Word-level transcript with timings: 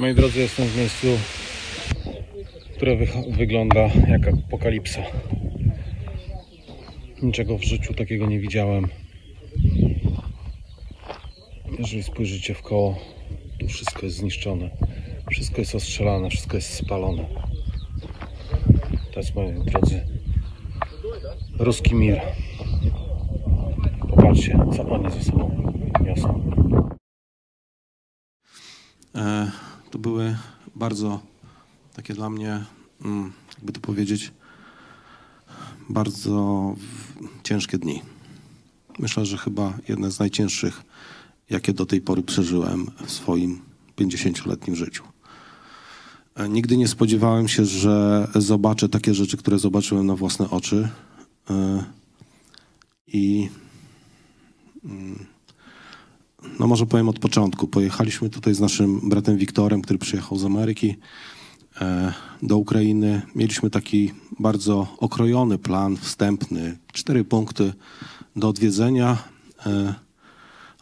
Moi 0.00 0.14
drodzy, 0.14 0.40
jestem 0.40 0.66
w 0.66 0.76
miejscu, 0.76 1.06
które 2.76 2.96
wych- 2.96 3.36
wygląda 3.36 3.80
jak 4.08 4.28
apokalipsa. 4.28 5.02
Niczego 7.22 7.58
w 7.58 7.64
życiu 7.64 7.94
takiego 7.94 8.26
nie 8.26 8.40
widziałem. 8.40 8.88
Jeżeli 11.78 12.02
spojrzycie 12.02 12.54
w 12.54 12.62
koło, 12.62 12.98
tu 13.58 13.68
wszystko 13.68 14.06
jest 14.06 14.16
zniszczone. 14.16 14.70
Wszystko 15.30 15.60
jest 15.60 15.74
ostrzelane, 15.74 16.30
wszystko 16.30 16.56
jest 16.56 16.74
spalone. 16.74 17.24
To 19.12 19.20
jest, 19.20 19.34
moi 19.34 19.52
drodzy, 19.64 20.06
ruski 21.58 21.94
mir. 21.94 22.20
Popatrzcie, 24.10 24.58
co 24.76 24.88
oni 24.88 25.10
ze 25.10 25.24
sobą 25.24 25.72
niosą. 26.04 26.50
E, 29.14 29.50
to 29.90 29.98
były 29.98 30.36
bardzo 30.76 31.20
takie 31.94 32.14
dla 32.14 32.30
mnie, 32.30 32.64
mm, 33.04 33.32
jakby 33.56 33.72
to 33.72 33.80
powiedzieć, 33.80 34.32
bardzo 35.88 36.74
ciężkie 37.42 37.78
dni. 37.78 38.02
Myślę, 38.98 39.26
że 39.26 39.38
chyba 39.38 39.78
jedne 39.88 40.10
z 40.10 40.18
najcięższych, 40.18 40.82
jakie 41.50 41.72
do 41.72 41.86
tej 41.86 42.00
pory 42.00 42.22
przeżyłem 42.22 42.86
w 43.06 43.10
swoim 43.10 43.60
50-letnim 43.96 44.76
życiu. 44.76 45.04
E, 46.34 46.48
Nigdy 46.48 46.76
nie 46.76 46.88
spodziewałem 46.88 47.48
się, 47.48 47.64
że 47.64 48.28
zobaczę 48.34 48.88
takie 48.88 49.14
rzeczy, 49.14 49.36
które 49.36 49.58
zobaczyłem 49.58 50.06
na 50.06 50.16
własne 50.16 50.50
oczy. 50.50 50.88
E, 51.50 51.84
I 53.06 53.48
no 56.58 56.66
może 56.66 56.86
powiem 56.86 57.08
od 57.08 57.18
początku. 57.18 57.68
Pojechaliśmy 57.68 58.30
tutaj 58.30 58.54
z 58.54 58.60
naszym 58.60 59.08
bratem 59.08 59.36
Wiktorem, 59.36 59.82
który 59.82 59.98
przyjechał 59.98 60.38
z 60.38 60.44
Ameryki 60.44 60.96
e, 61.80 62.12
do 62.42 62.56
Ukrainy. 62.58 63.22
Mieliśmy 63.34 63.70
taki 63.70 64.12
bardzo 64.40 64.86
okrojony 64.98 65.58
plan 65.58 65.96
wstępny, 65.96 66.78
cztery 66.92 67.24
punkty 67.24 67.72
do 68.36 68.48
odwiedzenia. 68.48 69.18
E, 69.66 69.94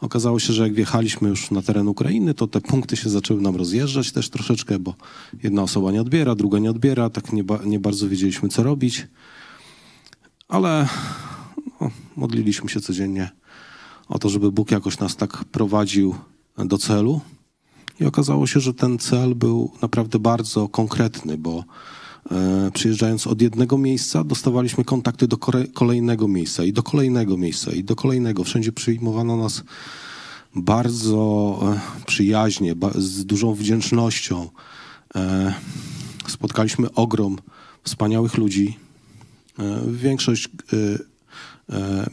Okazało 0.00 0.39
się, 0.39 0.53
że 0.53 0.62
jak 0.62 0.75
wjechaliśmy 0.75 1.28
już 1.28 1.50
na 1.50 1.62
teren 1.62 1.89
Ukrainy, 1.89 2.34
to 2.34 2.47
te 2.47 2.61
punkty 2.61 2.97
się 2.97 3.11
zaczęły 3.11 3.41
nam 3.41 3.56
rozjeżdżać 3.56 4.12
też 4.12 4.31
troszeczkę, 4.31 4.78
bo 4.78 4.95
jedna 5.43 5.62
osoba 5.62 5.93
nie 5.93 6.00
odbiera, 6.00 6.34
druga 6.34 6.59
nie 6.59 6.70
odbiera, 6.70 7.11
tak 7.11 7.33
nie, 7.33 7.45
ba- 7.45 7.61
nie 7.65 7.78
bardzo 7.81 8.09
wiedzieliśmy, 8.09 8.48
co 8.48 8.62
robić. 8.62 9.06
Ale 10.48 10.89
no, 11.81 11.91
modliliśmy 12.17 12.69
się 12.69 12.81
codziennie 12.81 13.31
o 14.09 14.19
to, 14.19 14.28
żeby 14.28 14.53
Bóg 14.53 14.70
jakoś 14.70 14.98
nas 14.98 15.17
tak 15.17 15.45
prowadził 15.45 16.14
do 16.59 16.78
celu. 16.78 17.20
I 18.01 18.05
okazało 18.05 18.47
się, 18.47 18.61
że 18.61 18.75
ten 18.75 18.98
cel 18.98 19.34
był 19.34 19.70
naprawdę 19.83 20.19
bardzo 20.19 20.69
konkretny, 20.69 21.39
bo 21.39 21.65
e, 22.31 22.70
przyjeżdżając 22.75 23.27
od 23.27 23.42
jednego 23.42 23.78
miejsca, 23.78 24.25
dostawaliśmy 24.25 24.84
kontakty 24.84 25.28
do 25.28 25.37
kolejnego 25.75 26.28
miejsca 26.28 26.65
i 26.65 26.73
do 26.73 26.83
kolejnego 26.83 27.37
miejsca 27.37 27.73
i 27.73 27.84
do 27.84 27.97
kolejnego. 27.97 28.45
Wszędzie 28.45 28.73
przyjmowano 28.73 29.37
nas 29.37 29.62
bardzo 30.55 31.59
e, 31.62 32.05
przyjaźnie, 32.06 32.75
z 32.95 33.25
dużą 33.25 33.55
wdzięcznością. 33.55 34.48
E, 35.15 35.55
spotkaliśmy 36.27 36.95
ogrom 36.95 37.39
wspaniałych 37.83 38.37
ludzi. 38.37 38.78
Większość 39.87 40.48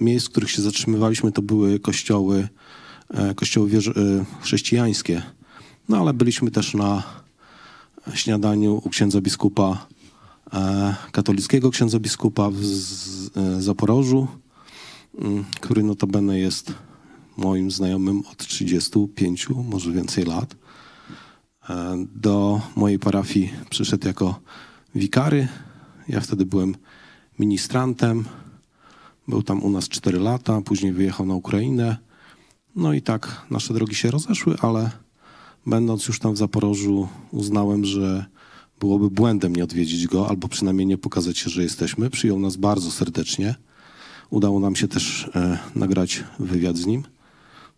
miejsc, 0.02 0.28
w 0.28 0.30
których 0.30 0.52
się 0.52 0.62
zatrzymywaliśmy, 0.62 1.32
to 1.32 1.42
były 1.42 1.80
kościoły, 1.80 2.48
e, 3.10 3.36
kościoły 3.36 3.70
e, 3.72 4.26
chrześcijańskie. 4.42 5.22
No 5.90 5.98
ale 5.98 6.14
byliśmy 6.14 6.52
też 6.52 6.74
na 6.74 7.04
śniadaniu 8.14 8.82
u 8.84 8.90
księdza 8.90 9.22
biskupa, 9.22 9.88
e, 10.54 10.96
katolickiego 11.12 11.72
księdza 11.72 12.00
biskupa 12.00 12.50
w 12.50 12.60
e, 12.60 13.62
Zaporożu, 13.62 14.28
mm, 15.20 15.46
który 15.62 15.84
notabene 15.84 16.40
jest 16.40 16.74
moim 17.38 17.72
znajomym 17.72 18.24
od 18.32 18.38
35, 18.38 19.64
może 19.64 19.92
więcej 19.92 20.24
lat. 20.26 20.56
E, 21.70 22.06
Do 22.16 22.62
mojej 22.76 23.00
parafii 23.00 23.54
przyszedł 23.70 24.08
jako 24.08 24.40
wikary. 24.96 25.48
Ja 26.08 26.22
wtedy 26.22 26.46
byłem 26.46 26.76
ministrantem. 27.40 28.26
Był 29.28 29.44
tam 29.44 29.64
u 29.64 29.70
nas 29.70 29.90
4 29.90 30.20
lata, 30.20 30.62
później 30.62 30.94
wyjechał 30.94 31.26
na 31.26 31.34
Ukrainę. 31.34 31.98
No 32.76 32.94
i 32.94 33.02
tak 33.02 33.46
nasze 33.50 33.74
drogi 33.74 33.96
się 33.96 34.12
rozeszły, 34.12 34.56
ale 34.62 34.92
będąc 35.66 36.08
już 36.08 36.20
tam 36.20 36.34
w 36.34 36.38
Zaporożu, 36.38 37.08
uznałem, 37.32 37.86
że 37.86 38.26
byłoby 38.80 39.10
błędem 39.10 39.56
nie 39.56 39.64
odwiedzić 39.64 40.08
go, 40.08 40.30
albo 40.30 40.48
przynajmniej 40.48 40.88
nie 40.88 40.98
pokazać 40.98 41.38
się, 41.38 41.50
że 41.50 41.64
jesteśmy. 41.64 42.10
Przyjął 42.10 42.40
nas 42.40 42.56
bardzo 42.56 42.92
serdecznie. 42.92 43.56
Udało 44.30 44.60
nam 44.60 44.76
się 44.76 44.88
też 44.88 45.30
e, 45.36 45.58
nagrać 45.76 46.24
wywiad 46.40 46.78
z 46.78 46.86
nim. 46.86 47.04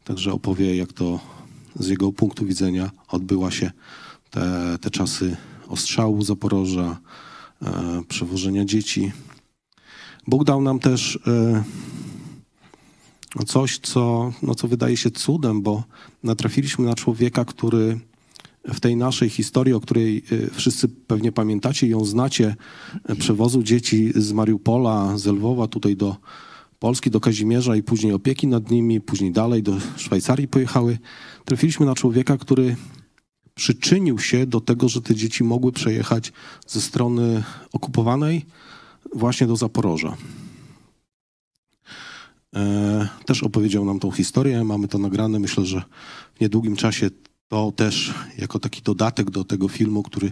Także 0.03 0.34
opowie, 0.34 0.75
jak 0.75 0.94
to 0.94 1.19
z 1.75 1.88
jego 1.88 2.12
punktu 2.12 2.46
widzenia 2.46 2.91
odbyła 3.08 3.52
się 3.52 3.72
te, 4.31 4.78
te 4.81 4.90
czasy 4.90 5.38
ostrzału 5.68 6.22
Zaporoża, 6.22 6.97
e, 7.62 8.02
przewożenia 8.08 8.66
dzieci. 8.66 9.12
Bóg 10.28 10.44
dał 10.44 10.62
nam 10.62 10.80
też 10.80 11.20
e, 11.28 11.64
coś, 13.46 13.80
co, 13.80 14.34
no, 14.44 14.56
co 14.56 14.68
wydaje 14.68 14.98
się 14.98 15.12
cudem, 15.12 15.62
bo 15.62 15.84
natrafiliśmy 16.24 16.86
na 16.86 16.96
człowieka, 16.96 17.46
który 17.46 18.00
w 18.64 18.80
tej 18.80 18.96
naszej 18.96 19.30
historii, 19.30 19.74
o 19.74 19.80
której 19.80 20.24
e, 20.32 20.50
wszyscy 20.54 20.88
pewnie 20.88 21.32
pamiętacie 21.32 21.88
ją 21.88 22.06
znacie, 22.06 22.56
e, 23.04 23.16
przewozu 23.16 23.64
dzieci 23.64 24.12
z 24.16 24.32
Mariupola, 24.32 25.18
z 25.18 25.26
Lwowa 25.26 25.68
tutaj 25.68 25.96
do 25.96 26.16
Polski, 26.80 27.12
do 27.12 27.20
Kazimierza 27.20 27.76
i 27.76 27.84
później 27.84 28.14
opieki 28.14 28.48
nad 28.48 28.72
nimi, 28.72 29.02
później 29.02 29.32
dalej 29.32 29.64
do 29.64 29.78
Szwajcarii 29.98 30.48
pojechały. 30.48 30.98
Trafiliśmy 31.46 31.86
na 31.86 31.96
człowieka, 31.96 32.38
który 32.38 32.76
przyczynił 33.56 34.20
się 34.20 34.46
do 34.46 34.62
tego, 34.62 34.90
że 34.90 35.02
te 35.02 35.16
dzieci 35.16 35.44
mogły 35.44 35.72
przejechać 35.72 36.34
ze 36.68 36.82
strony 36.82 37.44
okupowanej 37.74 38.46
właśnie 39.16 39.47
do 39.47 39.56
Zaporoża. 39.56 40.18
E, 42.56 43.07
też 43.25 43.44
opowiedział 43.44 43.85
nam 43.85 44.00
tą 44.00 44.12
historię, 44.12 44.63
mamy 44.63 44.88
to 44.88 44.97
nagrane. 44.97 45.40
Myślę, 45.40 45.66
że 45.66 45.81
w 46.35 46.41
niedługim 46.41 46.75
czasie 46.75 47.09
to 47.47 47.72
też 47.72 48.13
jako 48.38 48.59
taki 48.59 48.81
dodatek 48.81 49.29
do 49.29 49.44
tego 49.44 49.67
filmu, 49.67 50.03
który 50.03 50.31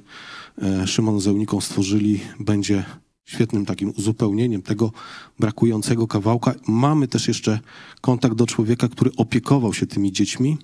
e, 0.61 0.87
Szymon 0.87 1.19
z 1.19 1.27
Euniką 1.27 1.61
stworzyli, 1.61 2.19
będzie 2.39 2.83
świetnym 3.25 3.65
takim 3.65 3.93
uzupełnieniem 3.97 4.61
tego 4.61 4.91
brakującego 5.39 6.07
kawałka. 6.07 6.53
Mamy 6.67 7.07
też 7.07 7.27
jeszcze 7.27 7.59
kontakt 8.01 8.35
do 8.35 8.45
człowieka, 8.45 8.87
który 8.87 9.11
opiekował 9.17 9.73
się 9.73 9.87
tymi 9.87 10.11
dziećmi 10.11 10.57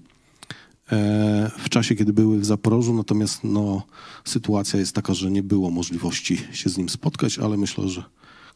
w 1.59 1.69
czasie, 1.69 1.95
kiedy 1.95 2.13
były 2.13 2.39
w 2.39 2.45
Zaporożu, 2.45 2.93
natomiast 2.93 3.43
no, 3.43 3.83
sytuacja 4.25 4.79
jest 4.79 4.95
taka, 4.95 5.13
że 5.13 5.31
nie 5.31 5.43
było 5.43 5.71
możliwości 5.71 6.37
się 6.51 6.69
z 6.69 6.77
nim 6.77 6.89
spotkać, 6.89 7.39
ale 7.39 7.57
myślę, 7.57 7.89
że 7.89 8.03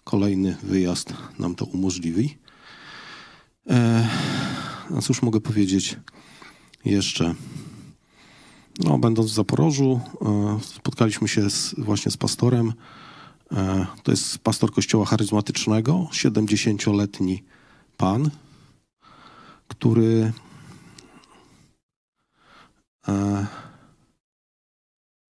kolejny 0.04 0.58
wyjazd 0.64 1.14
nam 1.40 1.56
to 1.56 1.66
umożliwi. 1.66 2.38
E, 3.70 4.10
a 4.98 5.02
cóż 5.02 5.22
mogę 5.22 5.42
powiedzieć 5.42 5.98
jeszcze? 6.86 7.36
No, 8.80 8.98
będąc 8.98 9.32
w 9.32 9.34
Zaporożu, 9.34 10.00
e, 10.22 10.60
spotkaliśmy 10.64 11.28
się 11.28 11.50
z, 11.50 11.76
właśnie 11.78 12.12
z 12.12 12.18
pastorem. 12.18 12.74
E, 13.52 13.86
to 14.04 14.12
jest 14.12 14.38
pastor 14.38 14.72
kościoła 14.72 15.06
charyzmatycznego, 15.06 16.08
70-letni 16.12 17.44
pan, 17.98 18.30
który 19.68 20.06
e, 20.06 20.45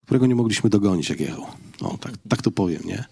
którego 0.06 0.26
nie 0.26 0.36
mogliśmy 0.36 0.70
dogonić, 0.70 1.10
jak 1.10 1.20
jechał. 1.20 1.46
O, 1.82 1.98
tak, 1.98 2.14
tak 2.30 2.42
to 2.42 2.52
powiem, 2.52 2.82
nie? 2.86 3.06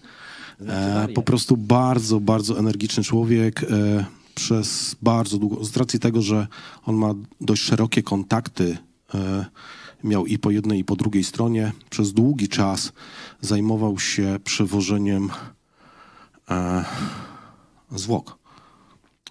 E, 0.68 1.08
po 1.14 1.22
prostu 1.22 1.56
bardzo, 1.56 2.20
bardzo 2.20 2.58
energiczny 2.58 3.04
człowiek. 3.04 3.64
E, 3.64 4.04
przez 4.34 4.96
bardzo 5.02 5.38
długo, 5.38 5.64
z 5.64 5.76
racji 5.76 5.98
tego, 5.98 6.22
że 6.22 6.46
on 6.84 6.96
ma 6.96 7.14
dość 7.40 7.62
szerokie 7.62 8.02
kontakty, 8.02 8.78
e, 9.14 9.46
miał 10.04 10.26
i 10.26 10.38
po 10.38 10.50
jednej, 10.50 10.78
i 10.78 10.84
po 10.84 10.96
drugiej 10.96 11.24
stronie, 11.24 11.72
przez 11.90 12.12
długi 12.12 12.48
czas 12.48 12.92
zajmował 13.40 13.98
się 13.98 14.38
przewożeniem 14.44 15.30
e, 16.50 16.84
zwłok. 17.90 18.38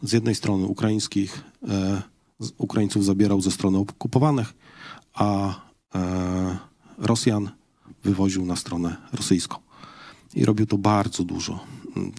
Z 0.04 0.12
jednej 0.12 0.36
strony 0.36 0.66
ukraińskich, 0.66 1.42
e, 1.70 2.02
Ukraińców 2.58 3.06
zabierał 3.06 3.42
ze 3.42 3.52
strony 3.52 3.78
okupowanych, 3.78 4.54
a 5.14 5.56
e, 5.96 6.58
Rosjan 6.98 7.52
wywoził 8.04 8.46
na 8.46 8.56
stronę 8.56 8.98
rosyjską. 9.14 9.58
I 10.36 10.46
robił 10.46 10.66
to 10.66 10.78
bardzo 10.78 11.24
dużo. 11.24 11.60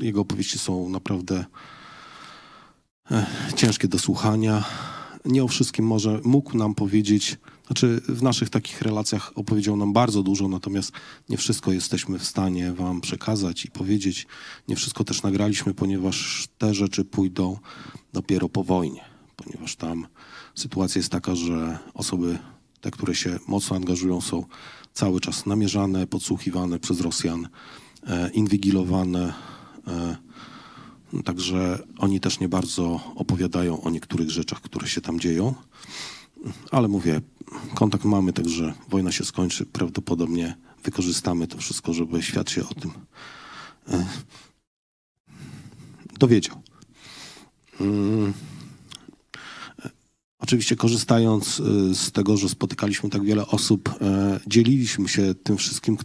Jego 0.00 0.20
opowieści 0.20 0.58
są 0.58 0.88
naprawdę 0.88 1.44
e, 3.10 3.26
ciężkie 3.56 3.88
do 3.88 3.98
słuchania. 3.98 4.64
Nie 5.24 5.44
o 5.44 5.48
wszystkim 5.48 5.86
może 5.86 6.20
mógł 6.24 6.56
nam 6.56 6.74
powiedzieć 6.74 7.38
Znaczy, 7.72 8.00
w 8.08 8.22
naszych 8.22 8.50
takich 8.50 8.82
relacjach 8.82 9.32
opowiedział 9.34 9.76
nam 9.76 9.92
bardzo 9.92 10.22
dużo, 10.22 10.48
natomiast 10.48 10.92
nie 11.28 11.36
wszystko 11.36 11.72
jesteśmy 11.72 12.18
w 12.18 12.24
stanie 12.24 12.72
wam 12.72 13.00
przekazać 13.00 13.64
i 13.64 13.70
powiedzieć. 13.70 14.26
Nie 14.68 14.76
wszystko 14.76 15.04
też 15.04 15.22
nagraliśmy, 15.22 15.74
ponieważ 15.74 16.48
te 16.58 16.74
rzeczy 16.74 17.04
pójdą 17.04 17.58
dopiero 18.12 18.48
po 18.48 18.64
wojnie, 18.64 19.04
ponieważ 19.36 19.76
tam 19.76 20.06
sytuacja 20.54 20.98
jest 20.98 21.12
taka, 21.12 21.34
że 21.34 21.78
osoby, 21.94 22.38
te, 22.82 22.90
które 22.90 23.14
się 23.14 23.38
mocno 23.48 23.76
angażują, 23.76 24.20
są 24.20 24.44
cały 24.92 25.20
czas 25.20 25.46
namierzane, 25.46 26.06
podsłuchiwane 26.06 26.78
przez 26.78 27.00
Rosjan, 27.00 27.48
e, 28.06 28.30
inwigilowane. 28.30 29.34
E, 29.86 30.16
Także 31.24 31.78
oni 31.98 32.20
też 32.20 32.40
nie 32.40 32.48
bardzo 32.48 33.00
opowiadają 33.14 33.82
o 33.82 33.90
niektórych 33.90 34.30
rzeczach, 34.30 34.60
które 34.60 34.88
się 34.88 35.00
tam 35.00 35.20
dzieją. 35.20 35.54
Ale 36.70 36.88
mówię, 36.88 37.20
kontakt 37.74 38.04
mamy, 38.04 38.32
także 38.32 38.74
wojna 38.88 39.12
się 39.12 39.24
skończy. 39.24 39.66
Prawdopodobnie 39.66 40.56
wykorzystamy 40.84 41.46
to 41.46 41.58
wszystko, 41.58 41.92
żeby 41.92 42.22
świat 42.22 42.50
się 42.50 42.68
o 42.68 42.74
tym 42.74 42.90
e, 43.88 44.06
dowiedział. 46.18 46.62
Oczywiście 50.42 50.76
korzystając 50.76 51.60
e, 51.60 51.94
z 51.94 52.12
tego, 52.12 52.36
że 52.36 52.48
spotykaliśmy 52.48 53.10
tak 53.10 53.24
wiele 53.24 53.46
osób, 53.46 53.88
e, 54.00 54.40
dzieliliśmy 54.46 55.08
się 55.08 55.34
tym 55.34 55.56
wszystkim, 55.56 55.96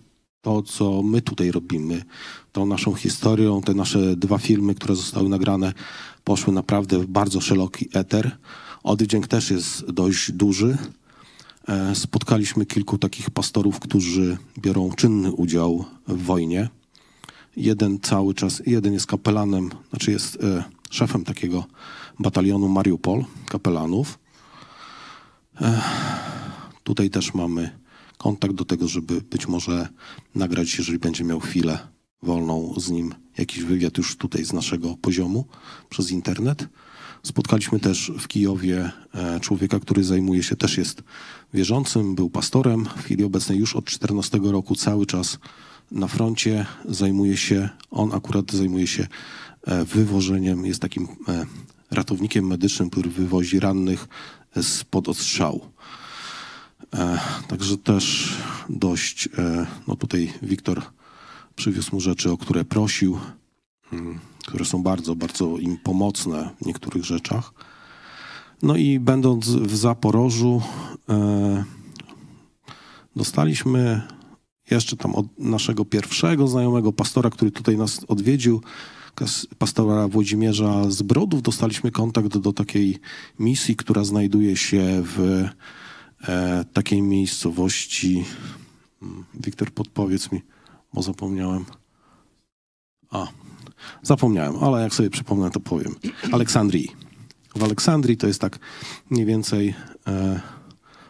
to 0.41 0.61
co 0.61 1.03
my 1.03 1.21
tutaj 1.21 1.51
robimy, 1.51 2.03
tą 2.51 2.65
naszą 2.65 2.93
historią, 2.93 3.61
te 3.61 3.73
nasze 3.73 4.15
dwa 4.15 4.37
filmy, 4.37 4.75
które 4.75 4.95
zostały 4.95 5.29
nagrane, 5.29 5.73
poszły 6.23 6.53
naprawdę 6.53 6.99
w 6.99 7.05
bardzo 7.05 7.41
szeroki 7.41 7.89
eter. 7.93 8.37
Oddźwięk 8.83 9.27
też 9.27 9.51
jest 9.51 9.91
dość 9.91 10.31
duży. 10.31 10.77
E, 11.67 11.95
Spotkaliśmy 11.95 12.65
kilku 12.65 12.97
takich 12.97 13.29
pastorów, 13.29 13.79
którzy 13.79 14.37
biorą 14.59 14.91
czynny 14.91 15.31
udział 15.31 15.85
w 16.07 16.23
wojnie. 16.23 16.69
Jeden 17.55 17.99
cały 17.99 18.33
czas, 18.33 18.61
jeden 18.65 18.93
jest 18.93 19.07
kapelanem, 19.07 19.69
znaczy 19.89 20.11
jest 20.11 20.35
e, 20.43 20.63
szefem 20.89 21.23
takiego 21.23 21.65
batalionu 22.19 22.69
Mariupol, 22.69 23.25
kapelanów. 23.47 24.19
Tutaj 26.83 27.09
też 27.09 27.33
mamy 27.33 27.79
kontakt 28.17 28.53
do 28.53 28.65
tego, 28.65 28.87
żeby 28.87 29.21
być 29.21 29.47
może 29.47 29.87
nagrać, 30.35 30.77
jeżeli 30.77 30.99
będzie 30.99 31.23
miał 31.23 31.39
chwilę 31.39 31.79
wolną 32.21 32.73
z 32.77 32.89
nim, 32.89 33.15
jakiś 33.37 33.63
wywiad 33.63 33.97
już 33.97 34.17
tutaj 34.17 34.45
z 34.45 34.53
naszego 34.53 34.97
poziomu 35.01 35.45
przez 35.89 36.11
internet. 36.11 36.67
Spotkaliśmy 37.23 37.79
też 37.79 38.11
w 38.19 38.27
Kijowie 38.27 38.91
e, 39.13 39.39
człowieka, 39.39 39.79
który 39.79 40.03
zajmuje 40.03 40.43
się, 40.43 40.55
też 40.55 40.77
jest 40.77 41.03
wierzącym, 41.53 42.15
był 42.15 42.29
pastorem. 42.29 42.85
W 42.85 43.03
chwili 43.03 43.23
obecnej 43.23 43.57
już 43.57 43.75
od 43.75 43.85
14 43.85 44.39
roku 44.43 44.75
cały 44.75 45.05
czas 45.05 45.39
na 45.91 46.07
froncie 46.07 46.65
zajmuje 46.85 47.37
się, 47.37 47.69
on 47.91 48.13
akurat 48.13 48.51
zajmuje 48.51 48.87
się 48.87 49.07
e, 49.63 49.85
wywożeniem, 49.85 50.65
jest 50.65 50.81
takim 50.81 51.07
e, 51.27 51.45
ratownikiem 51.91 52.47
medycznym, 52.47 52.89
który 52.89 53.09
wywozi 53.09 53.59
rannych 53.59 54.07
spod 54.63 55.09
ostrzału. 55.09 55.71
E, 56.93 57.19
Także 57.47 57.77
też 57.77 58.33
dość, 58.69 59.29
e, 59.37 59.67
no 59.87 59.95
tutaj 59.95 60.33
Wiktor 60.41 60.81
przywiózł 61.55 61.89
mu 61.95 61.99
rzeczy, 62.01 62.31
o 62.31 62.37
które 62.37 62.65
prosił, 62.65 63.19
mm, 63.93 64.19
które 64.47 64.65
są 64.65 64.83
bardzo, 64.83 65.15
bardzo 65.15 65.57
im 65.57 65.77
pomocne 65.77 66.49
w 66.61 66.65
niektórych 66.65 67.05
rzeczach. 67.05 67.53
No 68.61 68.75
i 68.75 68.99
będąc 68.99 69.49
w 69.49 69.75
Zaporożu, 69.75 70.61
e, 71.09 71.63
dostaliśmy 73.15 74.01
jeszcze 74.71 74.97
tam 74.97 75.15
od 75.15 75.39
naszego 75.39 75.85
pierwszego 75.85 76.47
znajomego 76.47 76.93
pastora, 76.93 77.29
który 77.29 77.51
tutaj 77.51 77.77
nas 77.77 77.99
odwiedził, 78.07 78.61
pastora 79.57 80.07
Włodzimierza 80.07 80.91
z 80.91 81.01
Brodów, 81.01 81.41
dostaliśmy 81.41 81.91
kontakt 81.91 82.37
do 82.37 82.53
takiej 82.53 82.99
misji, 83.39 83.75
która 83.75 84.03
znajduje 84.03 84.57
się 84.57 85.03
w 85.03 85.45
e, 86.27 86.65
takiej 86.73 87.01
miejscowości. 87.01 88.25
Mm, 89.01 89.25
Wiktor, 89.33 89.71
podpowiedz 89.71 90.31
mi, 90.31 90.41
bo 90.93 91.01
zapomniałem. 91.01 91.65
A, 93.09 93.27
zapomniałem, 94.03 94.63
ale 94.63 94.81
jak 94.81 94.93
sobie 94.93 95.09
przypomnę, 95.09 95.51
to 95.51 95.59
powiem. 95.59 95.95
Aleksandrii. 96.31 96.91
W 97.55 97.63
Aleksandrii 97.63 98.17
to 98.17 98.27
jest 98.27 98.41
tak 98.41 98.59
mniej 99.09 99.25
więcej 99.25 99.75
e, 100.07 100.41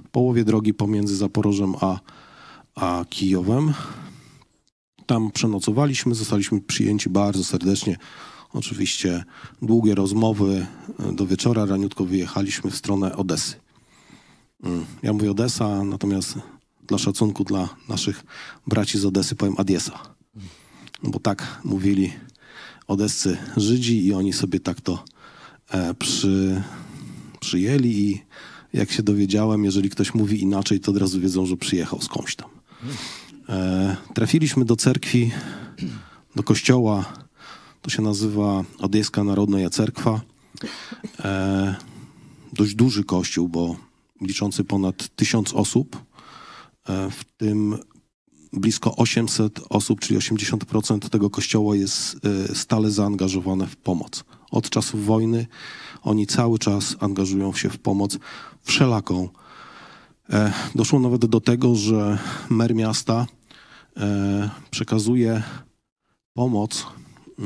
w 0.05 0.09
połowie 0.09 0.43
drogi 0.43 0.73
pomiędzy 0.73 1.15
Zaporożem 1.15 1.73
a, 1.81 1.99
a 2.75 3.05
Kijowem. 3.09 3.73
Tam 5.07 5.31
przenocowaliśmy, 5.31 6.15
zostaliśmy 6.15 6.61
przyjęci 6.61 7.09
bardzo 7.09 7.43
serdecznie. 7.43 7.97
Oczywiście 8.53 9.23
długie 9.61 9.95
rozmowy. 9.95 10.67
e, 10.99 11.11
Do 11.15 11.27
wieczora 11.27 11.65
raniutko 11.65 12.05
wyjechaliśmy 12.05 12.71
w 12.71 12.75
stronę 12.75 13.15
Odesy. 13.15 13.55
Mm, 14.63 14.85
Ja 15.03 15.13
mówię 15.13 15.31
Odessa, 15.31 15.83
natomiast 15.83 16.33
dla 16.87 16.97
szacunku 16.97 17.43
dla 17.43 17.69
naszych 17.89 18.23
braci 18.67 18.99
z 18.99 19.05
Odesy 19.05 19.35
powiem 19.35 19.55
Adiesa. 19.57 19.99
Bo 21.03 21.19
tak 21.19 21.61
mówili 21.63 22.13
odescy 22.87 23.37
Żydzi 23.57 24.05
i 24.05 24.13
oni 24.13 24.33
sobie 24.33 24.59
tak 24.59 24.81
to 24.81 25.03
e, 25.69 25.93
przy, 25.93 26.61
przyjęli 27.39 27.87
i 27.87 28.21
jak 28.73 28.91
się 28.91 29.03
dowiedziałem, 29.03 29.65
jeżeli 29.65 29.89
ktoś 29.89 30.13
mówi 30.13 30.41
inaczej, 30.41 30.79
to 30.79 30.91
od 30.91 30.97
razu 30.97 31.19
wiedzą, 31.19 31.45
że 31.45 31.57
przyjechał 31.57 32.01
skądś 32.01 32.35
tam. 32.35 32.49
E, 33.49 33.95
trafiliśmy 34.13 34.65
do 34.65 34.75
cerkwi, 34.75 35.31
do 36.35 36.43
kościoła, 36.43 37.13
to 37.81 37.89
się 37.89 38.01
nazywa 38.01 38.63
Odejska 38.79 39.23
Narodna 39.23 39.69
Cerkwa. 39.69 40.21
E, 41.19 41.75
dość 42.53 42.75
duży 42.75 43.03
kościół, 43.03 43.49
bo 43.49 43.75
liczący 44.21 44.63
ponad 44.63 45.15
tysiąc 45.15 45.53
osób, 45.53 45.97
e, 46.89 47.11
w 47.11 47.23
tym 47.37 47.77
blisko 48.53 48.95
800 48.95 49.59
osób, 49.69 49.99
czyli 49.99 50.19
80% 50.19 51.09
tego 51.09 51.29
kościoła 51.29 51.75
jest 51.75 52.19
stale 52.53 52.91
zaangażowane 52.91 53.67
w 53.67 53.75
pomoc. 53.75 54.23
Od 54.51 54.69
czasów 54.69 55.05
wojny 55.05 55.47
oni 56.03 56.27
cały 56.27 56.59
czas 56.59 56.95
angażują 56.99 57.53
się 57.53 57.69
w 57.69 57.77
pomoc 57.77 58.17
wszelaką. 58.63 59.29
Doszło 60.75 60.99
nawet 60.99 61.25
do 61.25 61.41
tego, 61.41 61.75
że 61.75 62.17
mer 62.49 62.75
miasta 62.75 63.27
przekazuje 64.71 65.43
pomoc 66.33 66.85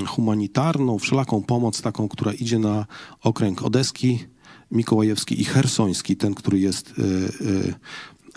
humanitarną, 0.07 0.99
wszelaką 0.99 1.43
pomoc 1.43 1.81
taką, 1.81 2.07
która 2.07 2.33
idzie 2.33 2.59
na 2.59 2.85
okręg 3.21 3.61
Odeski, 3.61 4.19
Mikołajewski 4.71 5.41
i 5.41 5.43
Hersoński, 5.43 6.17
ten, 6.17 6.33
który 6.33 6.59
jest 6.59 6.93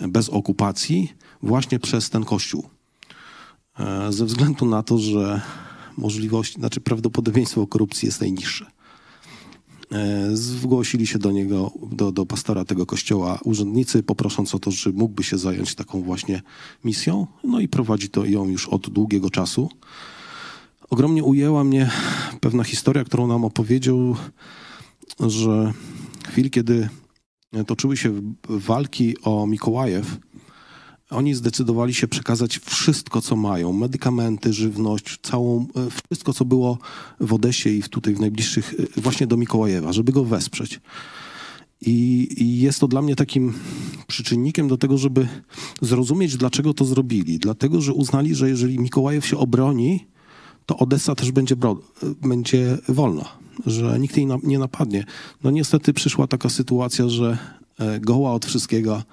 e, 0.01 0.05
e, 0.05 0.07
bez 0.07 0.29
okupacji, 0.29 1.13
właśnie 1.43 1.79
przez 1.79 2.09
ten 2.09 2.25
kościół. 2.25 2.69
E, 3.79 4.11
Ze 4.13 4.25
względu 4.25 4.65
na 4.65 4.83
to, 4.83 4.97
że 4.97 5.41
możliwość, 5.97 6.53
znaczy 6.53 6.81
prawdopodobieństwo 6.81 7.67
korupcji 7.67 8.05
jest 8.05 8.21
najniższe. 8.21 8.65
E, 9.91 10.29
Zgłosili 10.35 11.07
się 11.07 11.19
do 11.19 11.31
niego, 11.31 11.71
do, 11.91 12.11
do 12.11 12.25
pastora 12.25 12.65
tego 12.65 12.85
kościoła 12.85 13.39
urzędnicy, 13.43 14.03
poprosząc 14.03 14.55
o 14.55 14.59
to, 14.59 14.71
że 14.71 14.91
mógłby 14.91 15.23
się 15.23 15.37
zająć 15.37 15.75
taką 15.75 16.01
właśnie 16.01 16.41
misją. 16.83 17.27
No 17.43 17.59
i 17.59 17.67
prowadzi 17.67 18.09
to 18.09 18.25
ją 18.25 18.47
już 18.47 18.67
od 18.67 18.89
długiego 18.89 19.29
czasu. 19.29 19.69
Ogromnie 20.89 21.23
ujęła 21.23 21.63
mnie 21.63 21.89
pewna 22.39 22.63
historia, 22.63 23.03
którą 23.03 23.27
nam 23.27 23.45
opowiedział, 23.45 24.15
że 25.19 25.73
w 26.23 26.27
chwili, 26.27 26.49
kiedy 26.49 26.89
toczyły 27.67 27.97
się 27.97 28.21
walki 28.49 29.15
o 29.21 29.47
Mikołajew, 29.47 30.17
oni 31.09 31.33
zdecydowali 31.33 31.93
się 31.93 32.07
przekazać 32.07 32.57
wszystko, 32.57 33.21
co 33.21 33.35
mają. 33.35 33.73
Medykamenty, 33.73 34.53
żywność, 34.53 35.19
całą, 35.21 35.67
e, 35.75 35.89
wszystko, 35.89 36.33
co 36.33 36.45
było 36.45 36.77
w 37.19 37.33
Odesie 37.33 37.69
i 37.69 37.83
tutaj 37.83 38.13
w 38.13 38.19
najbliższych, 38.19 38.75
e, 38.97 39.01
właśnie 39.01 39.27
do 39.27 39.37
Mikołajewa, 39.37 39.93
żeby 39.93 40.11
go 40.11 40.25
wesprzeć. 40.25 40.79
I, 41.81 42.27
I 42.37 42.59
jest 42.59 42.79
to 42.79 42.87
dla 42.87 43.01
mnie 43.01 43.15
takim 43.15 43.53
przyczynnikiem 44.07 44.67
do 44.67 44.77
tego, 44.77 44.97
żeby 44.97 45.27
zrozumieć, 45.81 46.37
dlaczego 46.37 46.73
to 46.73 46.85
zrobili. 46.85 47.39
Dlatego, 47.39 47.81
że 47.81 47.93
uznali, 47.93 48.35
że 48.35 48.49
jeżeli 48.49 48.79
Mikołajew 48.79 49.25
się 49.25 49.37
obroni, 49.37 50.07
to 50.65 50.77
Odessa 50.77 51.15
też 51.15 51.31
będzie, 51.31 51.55
bro, 51.55 51.79
będzie 52.21 52.77
wolna, 52.89 53.25
że 53.65 53.99
nikt 53.99 54.17
jej 54.17 54.25
na, 54.25 54.37
nie 54.43 54.59
napadnie. 54.59 55.03
No 55.43 55.51
niestety 55.51 55.93
przyszła 55.93 56.27
taka 56.27 56.49
sytuacja, 56.49 57.09
że 57.09 57.25
e, 57.31 57.64
goła 57.99 58.33
od 58.33 58.45
wszystkiego 58.45 59.03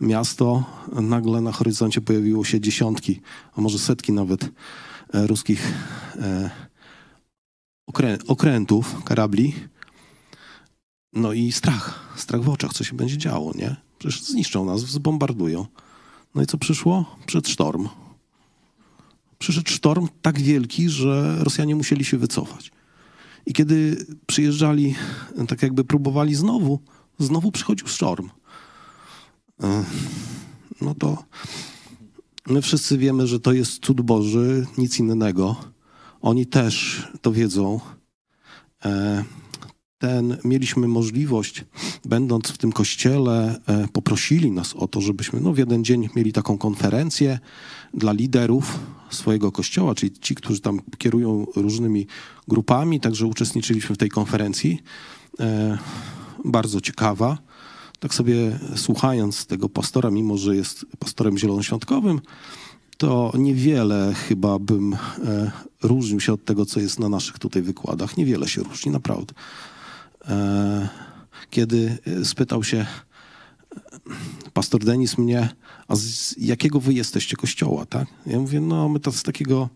miasto, 0.00 0.64
nagle 0.92 1.40
na 1.40 1.52
horyzoncie 1.52 2.00
pojawiło 2.00 2.44
się 2.44 2.60
dziesiątki, 2.60 3.20
a 3.56 3.60
może 3.60 3.78
setki 3.78 4.12
nawet 4.12 4.44
e, 4.44 5.26
ruskich 5.26 5.72
e, 6.16 6.50
okrę, 7.86 8.18
okrętów, 8.26 9.04
karabli. 9.04 9.54
No 11.12 11.32
i 11.32 11.52
strach, 11.52 12.14
strach 12.16 12.42
w 12.42 12.48
oczach, 12.48 12.72
co 12.72 12.84
się 12.84 12.96
będzie 12.96 13.18
działo, 13.18 13.52
nie? 13.54 13.76
Przecież 13.98 14.22
zniszczą 14.22 14.64
nas, 14.64 14.80
zbombardują. 14.80 15.66
No 16.34 16.42
i 16.42 16.46
co 16.46 16.58
przyszło? 16.58 17.16
Przed 17.26 17.48
sztorm. 17.48 17.88
Przyszedł 19.38 19.70
sztorm 19.70 20.08
tak 20.22 20.40
wielki, 20.40 20.88
że 20.88 21.36
Rosjanie 21.38 21.76
musieli 21.76 22.04
się 22.04 22.18
wycofać. 22.18 22.70
I 23.46 23.52
kiedy 23.52 24.06
przyjeżdżali, 24.26 24.94
tak 25.48 25.62
jakby 25.62 25.84
próbowali 25.84 26.34
znowu, 26.34 26.80
znowu 27.18 27.52
przychodził 27.52 27.86
sztorm. 27.88 28.30
E, 29.62 29.84
No 30.80 30.94
to 30.94 31.24
my 32.46 32.62
wszyscy 32.62 32.98
wiemy, 32.98 33.26
że 33.26 33.40
to 33.40 33.52
jest 33.52 33.86
cud 33.86 34.00
Boży, 34.00 34.66
nic 34.78 34.98
innego. 34.98 35.56
Oni 36.20 36.46
też 36.46 37.06
to 37.22 37.32
wiedzą. 37.32 37.80
E, 38.84 39.24
Ten, 39.98 40.36
mieliśmy 40.44 40.88
możliwość, 40.88 41.64
będąc 42.04 42.48
w 42.48 42.58
tym 42.58 42.72
kościele, 42.72 43.60
e, 43.66 43.88
poprosili 43.88 44.50
nas 44.50 44.74
o 44.74 44.88
to, 44.88 45.00
żebyśmy 45.00 45.40
no, 45.40 45.52
w 45.52 45.58
jeden 45.58 45.84
dzień 45.84 46.08
mieli 46.16 46.32
taką 46.32 46.58
konferencję 46.58 47.38
dla 47.94 48.12
liderów 48.12 48.78
swojego 49.10 49.52
kościoła, 49.52 49.94
czyli 49.94 50.12
ci, 50.12 50.34
którzy 50.34 50.60
tam 50.60 50.80
kierują 50.98 51.46
różnymi 51.56 52.06
grupami, 52.48 53.00
także 53.00 53.26
uczestniczyliśmy 53.26 53.94
w 53.94 53.98
tej 53.98 54.08
konferencji. 54.08 54.82
Bardzo 56.44 56.80
ciekawa. 56.80 57.38
Tak 58.00 58.14
sobie 58.14 58.58
słuchając 58.76 59.46
tego 59.46 59.68
pastora, 59.68 60.10
mimo 60.10 60.36
że 60.36 60.56
jest 60.56 60.86
pastorem 60.98 61.38
zielonoświątkowym, 61.38 62.20
to 62.98 63.32
niewiele 63.34 64.14
chyba 64.14 64.58
bym 64.58 64.94
e, 64.94 65.50
różnił 65.82 66.20
się 66.20 66.32
od 66.32 66.44
tego, 66.44 66.66
co 66.66 66.80
jest 66.80 66.98
na 66.98 67.08
naszych 67.08 67.38
tutaj 67.38 67.62
wykładach. 67.62 68.16
Niewiele 68.16 68.48
się 68.48 68.62
różni, 68.62 68.92
naprawdę. 68.92 69.34
E, 70.28 70.88
kiedy 71.50 71.98
e, 72.06 72.24
spytał 72.24 72.64
się 72.64 72.78
e, 72.78 72.86
pastor 74.52 74.84
Denis 74.84 75.18
mnie, 75.18 75.48
a 75.88 75.96
z 75.96 76.34
jakiego 76.38 76.80
wy 76.80 76.94
jesteście 76.94 77.36
kościoła, 77.36 77.86
tak? 77.86 78.08
Ja 78.26 78.38
mówię, 78.38 78.60
no 78.60 78.88
my 78.88 79.00
to 79.00 79.12
z 79.12 79.22
takiego, 79.22 79.68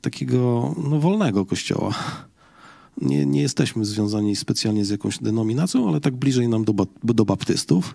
takiego 0.00 0.74
no, 0.76 1.00
wolnego 1.00 1.46
kościoła. 1.46 1.94
Nie, 3.00 3.26
nie 3.26 3.42
jesteśmy 3.42 3.84
związani 3.84 4.36
specjalnie 4.36 4.84
z 4.84 4.90
jakąś 4.90 5.18
denominacją, 5.18 5.88
ale 5.88 6.00
tak 6.00 6.16
bliżej 6.16 6.48
nam 6.48 6.64
do, 6.64 6.86
do 7.04 7.24
baptystów. 7.24 7.94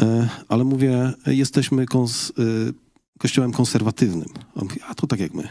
E, 0.00 0.28
Ale 0.48 0.64
mówię, 0.64 1.12
jesteśmy 1.26 1.86
kons- 1.86 2.32
e, 2.38 2.72
kościołem 3.18 3.52
konserwatywnym. 3.52 4.28
On 4.54 4.64
mówi, 4.64 4.80
a 4.88 4.94
to 4.94 5.06
tak 5.06 5.20
jak 5.20 5.34
my. 5.34 5.48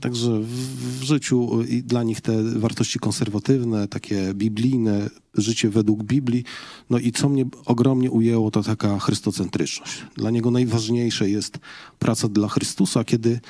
Także 0.00 0.40
w, 0.40 1.00
w 1.00 1.02
życiu 1.02 1.62
i 1.62 1.82
dla 1.82 2.02
nich 2.02 2.20
te 2.20 2.42
wartości 2.42 2.98
konserwatywne, 2.98 3.88
takie 3.88 4.34
biblijne, 4.34 5.10
życie 5.34 5.70
według 5.70 6.02
Biblii. 6.02 6.44
No 6.90 6.98
i 6.98 7.12
co 7.12 7.28
mnie 7.28 7.46
ogromnie 7.64 8.10
ujęło, 8.10 8.50
to 8.50 8.62
taka 8.62 8.98
chrystocentryczność. 8.98 10.06
Dla 10.16 10.30
niego 10.30 10.50
najważniejsze 10.50 11.30
jest 11.30 11.58
praca 11.98 12.28
dla 12.28 12.48
Chrystusa, 12.48 13.04
kiedy, 13.04 13.30
e, 13.32 13.40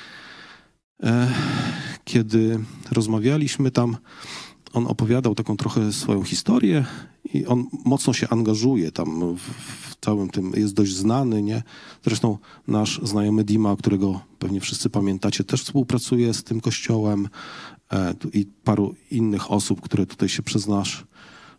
kiedy 2.03 2.59
rozmawialiśmy 2.91 3.71
tam, 3.71 3.97
on 4.73 4.87
opowiadał 4.87 5.35
taką 5.35 5.57
trochę 5.57 5.93
swoją 5.93 6.23
historię 6.23 6.85
i 7.33 7.45
on 7.45 7.65
mocno 7.85 8.13
się 8.13 8.29
angażuje 8.29 8.91
tam 8.91 9.37
w, 9.37 9.95
całym 10.01 10.29
tym, 10.29 10.51
jest 10.55 10.73
dość 10.73 10.95
znany, 10.95 11.41
nie? 11.43 11.63
Zresztą 12.03 12.37
nasz 12.67 12.99
znajomy 13.03 13.43
Dima, 13.43 13.75
którego 13.75 14.21
pewnie 14.39 14.61
wszyscy 14.61 14.89
pamiętacie, 14.89 15.43
też 15.43 15.63
współpracuje 15.63 16.33
z 16.33 16.43
tym 16.43 16.61
kościołem 16.61 17.29
e, 17.93 18.13
i 18.33 18.45
paru 18.63 18.95
innych 19.11 19.51
osób, 19.51 19.81
które 19.81 20.05
tutaj 20.05 20.29
się 20.29 20.43
przez, 20.43 20.67
nasz, 20.67 21.05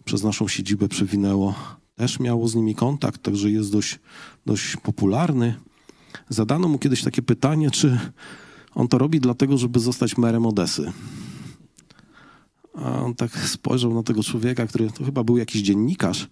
przez 0.05 0.23
naszą 0.23 0.49
siedzibę 0.49 0.89
przewinęło, 0.89 1.55
też 1.97 2.21
miało 2.21 2.49
z 2.49 2.55
nimi 2.55 2.75
kontakt, 2.75 3.23
także 3.23 3.51
jest 3.51 3.73
dość, 3.73 4.01
dość 4.47 4.77
popularny. 4.77 5.55
Zadano 6.29 6.69
mu 6.69 6.79
kiedyś 6.79 7.03
takie 7.03 7.23
pytanie, 7.23 7.71
czy 7.71 7.99
on 8.75 8.89
to 8.89 8.99
robi 8.99 9.21
dlatego, 9.21 9.59
żeby 9.59 9.81
zostać 9.81 10.19
merem 10.19 10.47
Odesy. 10.47 10.93
A 12.75 13.03
on 13.03 13.15
tak 13.15 13.39
spojrzał 13.39 13.95
na 13.95 14.03
tego 14.03 14.23
człowieka, 14.23 14.67
który 14.67 14.91
to 14.91 15.05
chyba 15.05 15.25
był 15.25 15.37
jakiś 15.37 15.63
dziennikarz. 15.63 16.29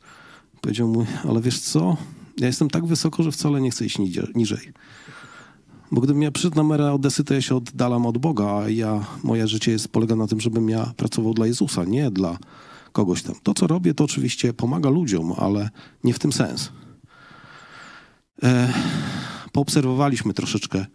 Powiedział 0.61 0.89
mu, 0.89 1.07
ale 1.29 1.41
wiesz 1.41 1.61
co, 1.61 1.97
ja 2.39 2.47
jestem 2.47 2.71
tak 2.71 2.87
wysoko, 2.87 3.23
że 3.23 3.33
wcale 3.33 3.61
nie 3.61 3.71
chcę 3.71 3.87
iść 3.87 3.99
niżej. 4.35 4.73
Bo 5.93 6.01
gdybym 6.01 6.23
ja 6.23 6.31
przyszedł 6.31 6.57
na 6.57 6.63
mera 6.63 6.93
Odesy, 6.93 7.25
to 7.25 7.35
ja 7.35 7.41
się 7.41 7.57
oddalam 7.57 8.07
od 8.07 8.19
Boga, 8.19 8.47
a 8.47 8.69
ja, 8.69 9.05
moje 9.25 9.49
życie 9.49 9.73
jest, 9.73 9.89
polega 9.89 10.17
na 10.17 10.27
tym, 10.27 10.41
żebym 10.41 10.69
ja 10.69 10.93
pracował 10.97 11.35
dla 11.35 11.47
Jezusa, 11.47 11.85
nie 11.85 12.11
dla 12.11 12.39
kogoś 12.93 13.23
tam. 13.23 13.35
To, 13.43 13.55
co 13.55 13.67
robię, 13.67 13.95
to 13.95 14.05
oczywiście 14.05 14.53
pomaga 14.53 14.91
ludziom, 14.91 15.33
ale 15.37 15.71
nie 16.05 16.15
w 16.15 16.19
tym 16.19 16.33
sens. 16.33 16.73
E, 18.43 18.73
poobserwowaliśmy 19.53 20.35
troszeczkę 20.35 20.87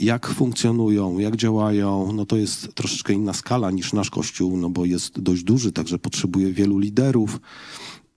jak 0.00 0.28
funkcjonują, 0.28 1.18
jak 1.18 1.36
działają, 1.36 2.12
no 2.12 2.26
to 2.26 2.36
jest 2.36 2.74
troszeczkę 2.74 3.12
inna 3.12 3.32
skala 3.32 3.70
niż 3.70 3.92
nasz 3.92 4.10
kościół, 4.10 4.56
no 4.56 4.70
bo 4.70 4.84
jest 4.84 5.20
dość 5.20 5.42
duży, 5.42 5.72
także 5.72 5.98
potrzebuje 5.98 6.52
wielu 6.52 6.78
liderów. 6.78 7.40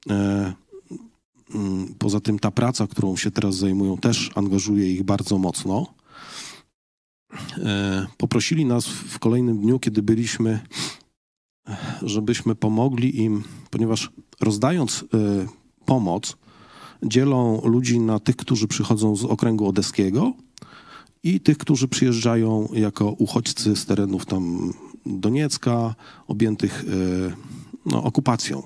E, 0.09 0.53
mm, 1.55 1.95
Poza 1.99 2.19
tym 2.19 2.39
ta 2.39 2.51
praca, 2.51 2.87
którą 2.87 3.15
się 3.15 3.31
teraz 3.31 3.55
zajmują, 3.55 3.97
też 3.97 4.31
angażuje 4.35 4.91
ich 4.93 5.03
bardzo 5.03 5.37
mocno. 5.37 5.93
E, 7.57 8.07
Poprosili 8.17 8.65
nas 8.65 8.85
w 8.85 9.19
kolejnym 9.19 9.61
dniu, 9.61 9.79
kiedy 9.79 10.03
byliśmy, 10.03 10.59
e, 11.67 11.77
żebyśmy 12.01 12.55
pomogli 12.55 13.21
im, 13.21 13.43
ponieważ 13.69 14.11
rozdając 14.41 15.05
e, 15.13 15.47
pomoc, 15.85 16.37
dzielą 17.03 17.61
ludzi 17.63 17.99
na 17.99 18.19
tych, 18.19 18.35
którzy 18.35 18.67
przychodzą 18.67 19.15
z 19.15 19.23
okręgu 19.25 19.67
odeskiego 19.67 20.33
i 21.25 21.39
tych, 21.39 21.57
którzy 21.57 21.87
przyjeżdżają 21.87 22.67
jako 22.73 23.11
uchodźcy 23.11 23.75
z 23.75 23.85
terenów 23.85 24.25
tam 24.25 24.73
Doniecka, 25.05 25.95
objętych 26.27 26.85
e, 26.87 27.35
no, 27.85 28.03
okupacją. 28.03 28.63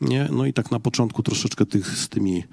Nie? 0.00 0.28
No 0.32 0.46
i 0.46 0.52
tak 0.52 0.70
na 0.70 0.80
początku 0.80 1.22
troszeczkę 1.22 1.66
tych 1.66 1.98
z 1.98 2.08
tymi 2.08 2.44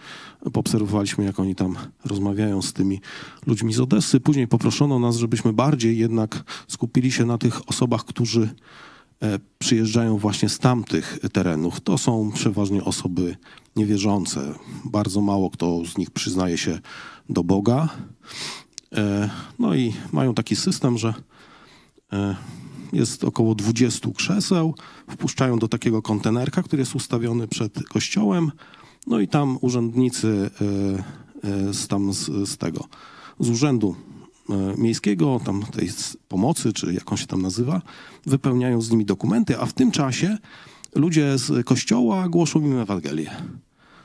poobserwowaliśmy, 0.54 1.24
jak 1.24 1.40
oni 1.40 1.56
tam 1.56 1.76
rozmawiają 2.06 2.62
z 2.62 2.74
tymi 2.74 3.02
ludźmi 3.48 3.74
z 3.74 3.80
Odessy. 3.80 4.20
Później 4.20 4.48
poproszono 4.48 5.00
nas, 5.00 5.18
żebyśmy 5.18 5.54
bardziej 5.54 5.98
jednak 5.98 6.44
skupili 6.68 7.12
się 7.12 7.26
na 7.26 7.38
tych 7.38 7.70
osobach, 7.70 8.06
którzy 8.06 8.50
e, 9.22 9.40
przyjeżdżają 9.60 10.18
właśnie 10.18 10.50
z 10.50 10.60
tamtych 10.60 11.20
terenów. 11.34 11.82
To 11.82 11.98
są 11.98 12.32
przeważnie 12.32 12.84
osoby 12.84 13.36
niewierzące. 13.76 14.54
Bardzo 14.86 15.22
mało 15.22 15.50
kto 15.50 15.86
z 15.86 15.98
nich 15.98 16.12
przyznaje 16.12 16.58
się 16.58 16.80
do 17.30 17.44
Boga. 17.44 17.90
E, 18.94 19.30
No 19.60 19.76
i 19.76 19.94
mają 20.12 20.34
taki 20.34 20.56
system, 20.56 20.98
że 20.98 21.14
e, 22.14 22.36
jest 22.94 23.24
około 23.24 23.56
20 23.56 24.10
krzeseł, 24.16 24.76
wpuszczają 25.10 25.60
do 25.60 25.68
takiego 25.68 26.02
kontenerka, 26.02 26.64
który 26.64 26.82
jest 26.82 26.96
ustawiony 26.96 27.48
przed 27.48 27.84
kościołem, 27.84 28.52
no 29.08 29.20
i 29.20 29.28
tam 29.28 29.58
urzędnicy 29.62 30.50
e, 31.44 31.74
z, 31.74 31.88
tam 31.88 32.14
z, 32.14 32.50
z 32.50 32.58
tego, 32.58 32.86
z 33.40 33.50
urzędu 33.50 33.96
miejskiego, 34.78 35.42
tam 35.46 35.64
tej 35.64 35.90
pomocy, 36.28 36.74
czy 36.74 36.94
jak 36.94 37.12
on 37.12 37.18
się 37.18 37.28
tam 37.28 37.42
nazywa, 37.42 37.82
wypełniają 38.26 38.82
z 38.82 38.92
nimi 38.92 39.06
dokumenty, 39.06 39.60
a 39.60 39.66
w 39.66 39.74
tym 39.74 39.92
czasie 39.92 40.38
ludzie 40.96 41.38
z 41.38 41.66
kościoła 41.66 42.30
głoszą 42.30 42.62
im 42.62 42.80
Ewangelię. 42.80 43.32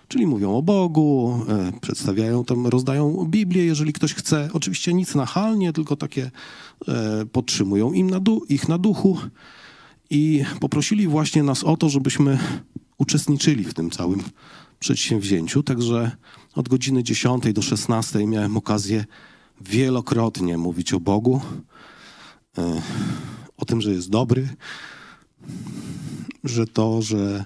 Czyli 0.08 0.26
mówią 0.26 0.56
o 0.56 0.62
Bogu, 0.62 1.40
e, 1.48 1.72
przedstawiają 1.80 2.44
tam, 2.44 2.66
rozdają 2.66 3.26
Biblię, 3.30 3.64
jeżeli 3.64 3.92
ktoś 3.92 4.14
chce. 4.14 4.48
Oczywiście 4.52 4.94
nic 4.94 5.14
nachalnie, 5.14 5.72
tylko 5.72 5.96
takie 5.96 6.30
e, 6.88 7.26
podtrzymują 7.32 7.92
im 7.92 8.10
na 8.10 8.20
ich 8.48 8.68
na 8.68 8.78
duchu. 8.78 9.18
I 10.10 10.44
poprosili 10.60 11.08
właśnie 11.08 11.42
nas 11.42 11.64
o 11.64 11.76
to, 11.76 11.88
żebyśmy 11.88 12.38
uczestniczyli 12.98 13.64
w 13.64 13.74
tym 13.74 13.90
całym 13.90 14.22
przedsięwzięciu. 14.78 15.62
Także 15.62 16.10
od 16.54 16.68
godziny 16.68 17.02
10 17.02 17.52
do 17.52 17.62
16 17.62 18.26
miałem 18.26 18.56
okazję 18.56 19.04
wielokrotnie 19.60 20.58
mówić 20.58 20.92
o 20.92 21.00
Bogu, 21.00 21.40
e, 22.58 22.82
o 23.56 23.64
tym, 23.64 23.80
że 23.80 23.92
jest 23.92 24.10
dobry, 24.10 24.48
że 26.44 26.66
to, 26.66 27.02
że 27.02 27.44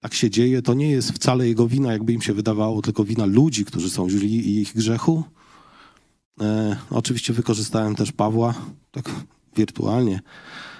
tak 0.00 0.14
się 0.14 0.30
dzieje, 0.30 0.62
to 0.62 0.74
nie 0.74 0.90
jest 0.90 1.12
wcale 1.12 1.48
jego 1.48 1.68
wina, 1.68 1.92
jakby 1.92 2.12
im 2.12 2.22
się 2.22 2.32
wydawało, 2.32 2.82
tylko 2.82 3.04
wina 3.04 3.26
ludzi, 3.26 3.64
którzy 3.64 3.90
są 3.90 4.10
źli 4.10 4.34
i 4.34 4.60
ich 4.60 4.74
grzechu. 4.74 5.24
E, 6.40 6.76
oczywiście 6.90 7.32
wykorzystałem 7.32 7.94
też 7.94 8.12
Pawła, 8.12 8.54
tak 8.90 9.10
wirtualnie, 9.56 10.20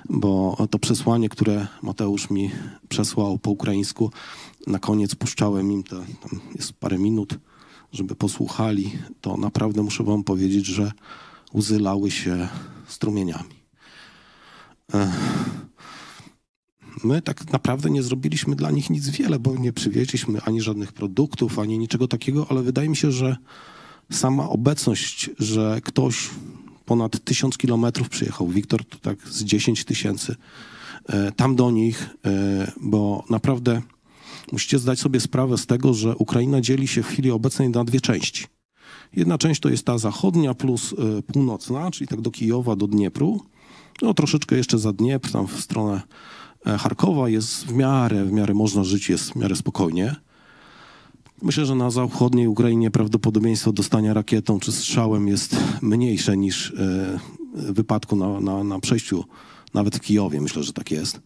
bo 0.09 0.57
to 0.71 0.79
przesłanie, 0.79 1.29
które 1.29 1.67
Mateusz 1.83 2.31
mi 2.31 2.51
przesłał 2.89 3.39
po 3.39 3.51
ukraińsku, 3.51 4.11
na 4.67 4.79
koniec 4.79 5.15
puszczałem 5.15 5.73
im, 5.73 5.83
to, 5.83 5.97
tam 5.97 6.41
jest 6.55 6.73
parę 6.73 6.99
minut, 6.99 7.39
żeby 7.93 8.15
posłuchali, 8.15 8.93
to 9.21 9.37
naprawdę 9.37 9.83
muszę 9.83 10.05
wam 10.05 10.25
powiedzieć, 10.25 10.67
że 10.67 10.93
łzy 11.55 11.81
lały 11.81 12.11
się 12.11 12.49
strumieniami. 12.87 13.55
E, 14.95 15.13
My 17.05 17.23
tak 17.23 17.53
naprawdę 17.53 17.91
nie 17.91 18.03
zrobiliśmy 18.03 18.57
dla 18.57 18.71
nich 18.71 18.91
nic 18.91 19.09
wiele, 19.09 19.39
bo 19.39 19.57
nie 19.57 19.73
przywieźliśmy 19.73 20.41
ani 20.43 20.61
żadnych 20.61 20.93
produktów, 20.93 21.59
ani 21.59 21.79
niczego 21.79 22.09
takiego, 22.09 22.47
ale 22.51 22.63
wydaje 22.63 22.89
mi 22.89 22.97
się, 22.97 23.13
że 23.13 23.37
sama 24.11 24.49
obecność, 24.49 25.31
że 25.39 25.81
ktoś 25.85 26.31
ponad 26.85 27.25
tysiąc 27.25 27.59
kilometrów 27.59 28.09
przyjechał, 28.09 28.49
Wiktor 28.49 28.85
to 28.85 28.99
tak 28.99 29.29
z 29.29 29.45
10 29.45 29.85
tysięcy, 29.85 30.37
e, 31.07 31.33
tam 31.33 31.57
do 31.57 31.71
nich, 31.71 32.09
e, 32.27 32.73
bo 32.81 33.25
naprawdę 33.31 33.83
musicie 34.53 34.79
zdać 34.79 35.01
sobie 35.01 35.21
sprawę 35.21 35.59
z 35.59 35.67
tego, 35.67 35.95
że 35.95 36.17
Ukraina 36.17 36.61
dzieli 36.61 36.89
się 36.89 37.03
w 37.03 37.07
chwili 37.07 37.31
obecnej 37.31 37.71
na 37.71 37.85
dwie 37.85 38.01
części. 38.01 38.47
Jedna 39.17 39.39
część 39.39 39.61
to 39.61 39.69
jest 39.69 39.85
ta 39.85 39.99
zachodnia 39.99 40.55
plus 40.55 40.93
e, 40.93 41.23
północna, 41.23 41.91
czyli 41.91 42.09
tak 42.09 42.21
do 42.21 42.31
Kijowa, 42.31 42.77
do 42.77 42.87
Dniepru. 42.87 43.41
No 44.03 44.15
troszeczkę 44.15 44.57
jeszcze 44.57 44.79
za 44.79 44.93
Dniepr, 44.93 45.31
tam 45.33 45.47
w 45.47 45.61
stronę 45.61 46.03
Charkowa 46.79 47.29
jest 47.29 47.67
w 47.67 47.73
miarę, 47.73 48.25
w 48.25 48.33
miarę 48.33 48.55
można 48.55 48.85
żyć, 48.85 49.09
jest 49.09 49.33
w 49.33 49.37
miarę 49.37 49.57
spokojnie. 49.57 50.17
Myślę, 51.43 51.67
że 51.67 51.75
na 51.75 51.91
zachodniej 51.91 52.47
Ukrainie 52.47 52.91
prawdopodobieństwo 52.91 53.73
dostania 53.73 54.15
rakietą 54.15 54.61
czy 54.61 54.73
strzałem 54.73 55.29
jest 55.29 55.57
mniejsze 55.83 56.37
niż 56.37 56.71
e, 56.71 57.19
wypadku 57.55 58.17
na, 58.17 58.41
na, 58.41 58.65
na 58.65 58.81
przejściu, 58.81 59.25
nawet 59.75 59.97
w 59.97 60.01
Kijowie. 60.01 60.41
Myślę, 60.41 60.63
że 60.63 60.73
tak 60.73 60.91
jest. 60.91 61.21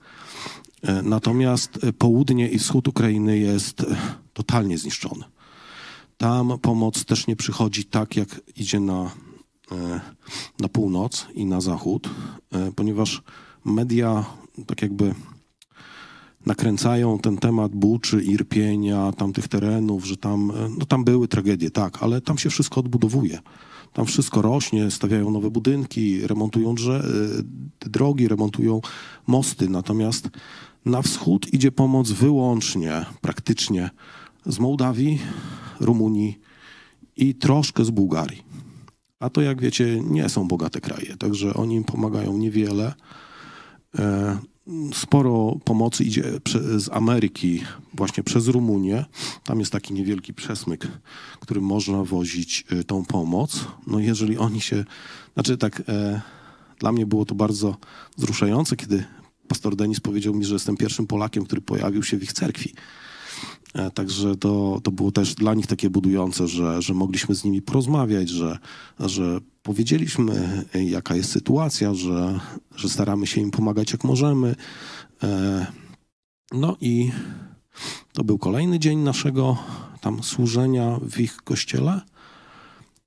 E, 0.83 1.03
Natomiast 1.03 1.85
e, 1.85 1.93
południe 1.93 2.49
i 2.49 2.59
wschód 2.59 2.89
Ukrainy 2.89 3.39
jest 3.39 3.81
e, 3.81 3.97
totalnie 4.33 4.79
zniszczony. 4.79 5.25
Tam 6.17 6.59
pomoc 6.59 7.05
też 7.05 7.27
nie 7.27 7.37
przychodzi 7.37 7.85
tak, 7.85 8.17
jak 8.17 8.41
idzie 8.57 8.81
na, 8.81 9.11
e, 9.73 10.01
na 10.61 10.69
północ 10.69 11.27
i 11.35 11.45
na 11.47 11.61
zachód, 11.61 12.11
e, 12.53 12.73
ponieważ 12.73 13.23
media 13.65 14.25
tak 14.67 14.83
jakby 14.83 15.15
nakręcają 16.47 17.19
ten 17.19 17.37
temat 17.37 17.73
Buczy, 17.73 18.23
Irpienia, 18.23 19.13
tamtych 19.13 19.49
terenów, 19.49 20.05
że 20.07 20.17
tam, 20.17 20.51
e, 20.51 20.55
no 20.79 20.87
tam 20.87 21.05
były 21.05 21.29
tragedie, 21.29 21.71
tak, 21.71 22.03
ale 22.03 22.21
tam 22.21 22.39
się 22.39 22.51
wszystko 22.51 22.81
odbudowuje. 22.81 23.39
Tam 23.93 24.07
wszystko 24.07 24.43
rośnie, 24.43 24.91
stawiają 24.91 25.31
nowe 25.31 25.51
budynki, 25.51 26.27
remontują 26.27 26.75
drze- 26.75 27.05
e, 27.85 27.89
drogi, 27.91 28.29
remontują 28.29 28.81
mosty. 29.27 29.69
Natomiast 29.69 30.29
na 30.85 31.03
wschód 31.03 31.53
idzie 31.53 31.73
pomoc 31.73 32.11
wyłącznie, 32.11 33.05
praktycznie 33.21 33.91
z 34.47 34.59
Mołdawii, 34.59 35.19
Rumunii 35.81 36.39
i 37.17 37.35
troszkę 37.35 37.85
z 37.85 37.91
Bułgarii. 37.91 38.43
A 39.21 39.31
to, 39.31 39.41
jak 39.41 39.61
wiecie, 39.61 40.01
nie 40.01 40.29
są 40.29 40.49
bogate 40.49 40.81
kraje, 40.81 41.17
także 41.17 41.55
oni 41.55 41.75
im 41.75 41.85
pomagają 41.85 42.39
niewiele. 42.39 42.95
Sporo 44.95 45.57
pomocy 45.65 46.05
idzie 46.05 46.25
z 46.77 46.89
Ameryki, 46.93 47.63
właśnie 47.95 48.23
przez 48.23 48.49
Rumunię. 48.49 49.05
Tam 49.45 49.61
jest 49.61 49.73
taki 49.73 49.95
niewielki 49.95 50.35
przesmyk, 50.35 50.89
którym 51.41 51.65
można 51.65 52.05
wozić 52.05 52.65
y, 52.73 52.85
tą 52.85 53.05
pomoc. 53.05 53.65
No 53.87 53.99
jeżeli 53.99 54.39
oni 54.39 54.61
się, 54.61 54.85
znaczy 55.35 55.57
tak, 55.57 55.83
e, 55.89 56.21
dla 56.79 56.93
mnie 56.93 57.07
było 57.07 57.25
to 57.25 57.35
bardzo 57.35 57.77
wzruszające, 58.19 58.77
kiedy 58.77 59.05
pastor 59.49 59.77
Denis 59.77 60.01
powiedział 60.01 60.35
mi, 60.35 60.45
że 60.45 60.55
jestem 60.55 60.77
pierwszym 60.77 61.07
Polakiem, 61.07 61.45
który 61.45 61.61
pojawił 61.61 62.03
się 62.03 62.17
w 62.17 62.23
ich 62.23 62.33
cerkwi. 62.33 62.75
E, 63.75 63.91
Także 63.91 64.37
to, 64.37 64.81
to 64.83 64.91
było 64.91 65.13
też 65.13 65.35
dla 65.35 65.55
nich 65.55 65.67
takie 65.67 65.91
budujące, 65.91 66.49
że, 66.49 66.83
że 66.83 66.95
mogliśmy 66.95 67.35
z 67.35 67.45
nimi 67.45 67.63
porozmawiać, 67.63 68.29
że, 68.29 68.59
że 69.01 69.41
powiedzieliśmy, 69.63 70.65
e, 70.75 70.85
jaka 70.85 71.17
jest 71.17 71.31
sytuacja, 71.31 71.95
że, 71.95 72.41
że 72.77 72.89
staramy 72.89 73.27
się 73.27 73.41
im 73.41 73.51
pomagać 73.51 73.93
jak 73.93 74.05
możemy. 74.05 74.57
E, 75.23 75.67
No 76.53 76.77
i 76.81 77.11
to 78.13 78.25
był 78.25 78.39
kolejny 78.39 78.79
dzień 78.79 78.99
naszego 78.99 79.57
tam 80.01 80.23
służenia 80.23 80.99
w 81.03 81.21
ich 81.21 81.37
kościele 81.37 82.01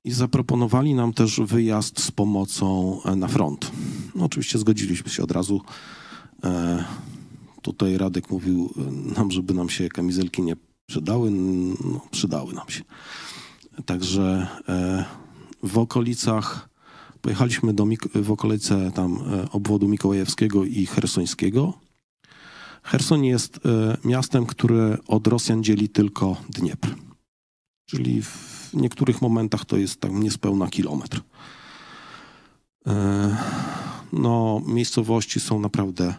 i 0.04 0.12
zaproponowali 0.12 0.94
nam 0.94 1.12
też 1.12 1.40
wyjazd 1.40 2.00
z 2.00 2.10
pomocą 2.10 3.00
na 3.16 3.28
front. 3.28 3.72
No, 4.14 4.24
oczywiście 4.24 4.58
zgodziliśmy 4.58 5.10
się 5.10 5.22
od 5.22 5.30
razu. 5.30 5.60
Tutaj 7.66 7.98
Radek 7.98 8.30
mówił 8.30 8.74
nam, 9.16 9.30
żeby 9.30 9.54
nam 9.54 9.68
się 9.68 9.88
kamizelki 9.88 10.42
nie 10.42 10.56
przydały. 10.86 11.30
No, 11.30 12.00
przydały 12.10 12.52
nam 12.54 12.68
się. 12.68 12.82
Także 13.86 14.46
e, 14.68 15.04
w 15.62 15.78
okolicach 15.78 16.68
pojechaliśmy 17.20 17.74
do 17.74 17.86
w 18.14 18.30
okolice 18.30 18.90
tam 18.94 19.16
e, 19.16 19.50
obwodu 19.50 19.88
mikołajewskiego 19.88 20.64
i 20.64 20.86
hersońskiego. 20.86 21.72
Hersoń 22.82 23.26
jest 23.26 23.60
e, 23.66 23.96
miastem, 24.04 24.46
które 24.46 24.98
od 25.06 25.26
Rosjan 25.26 25.62
dzieli 25.64 25.88
tylko 25.88 26.36
Dniepr. 26.50 26.94
Czyli 27.86 28.22
w 28.22 28.70
niektórych 28.74 29.22
momentach 29.22 29.64
to 29.64 29.76
jest 29.76 30.00
tam 30.00 30.22
niespełna 30.22 30.68
kilometr. 30.68 31.20
No, 34.12 34.62
miejscowości 34.66 35.40
są 35.40 35.60
naprawdę 35.60 36.14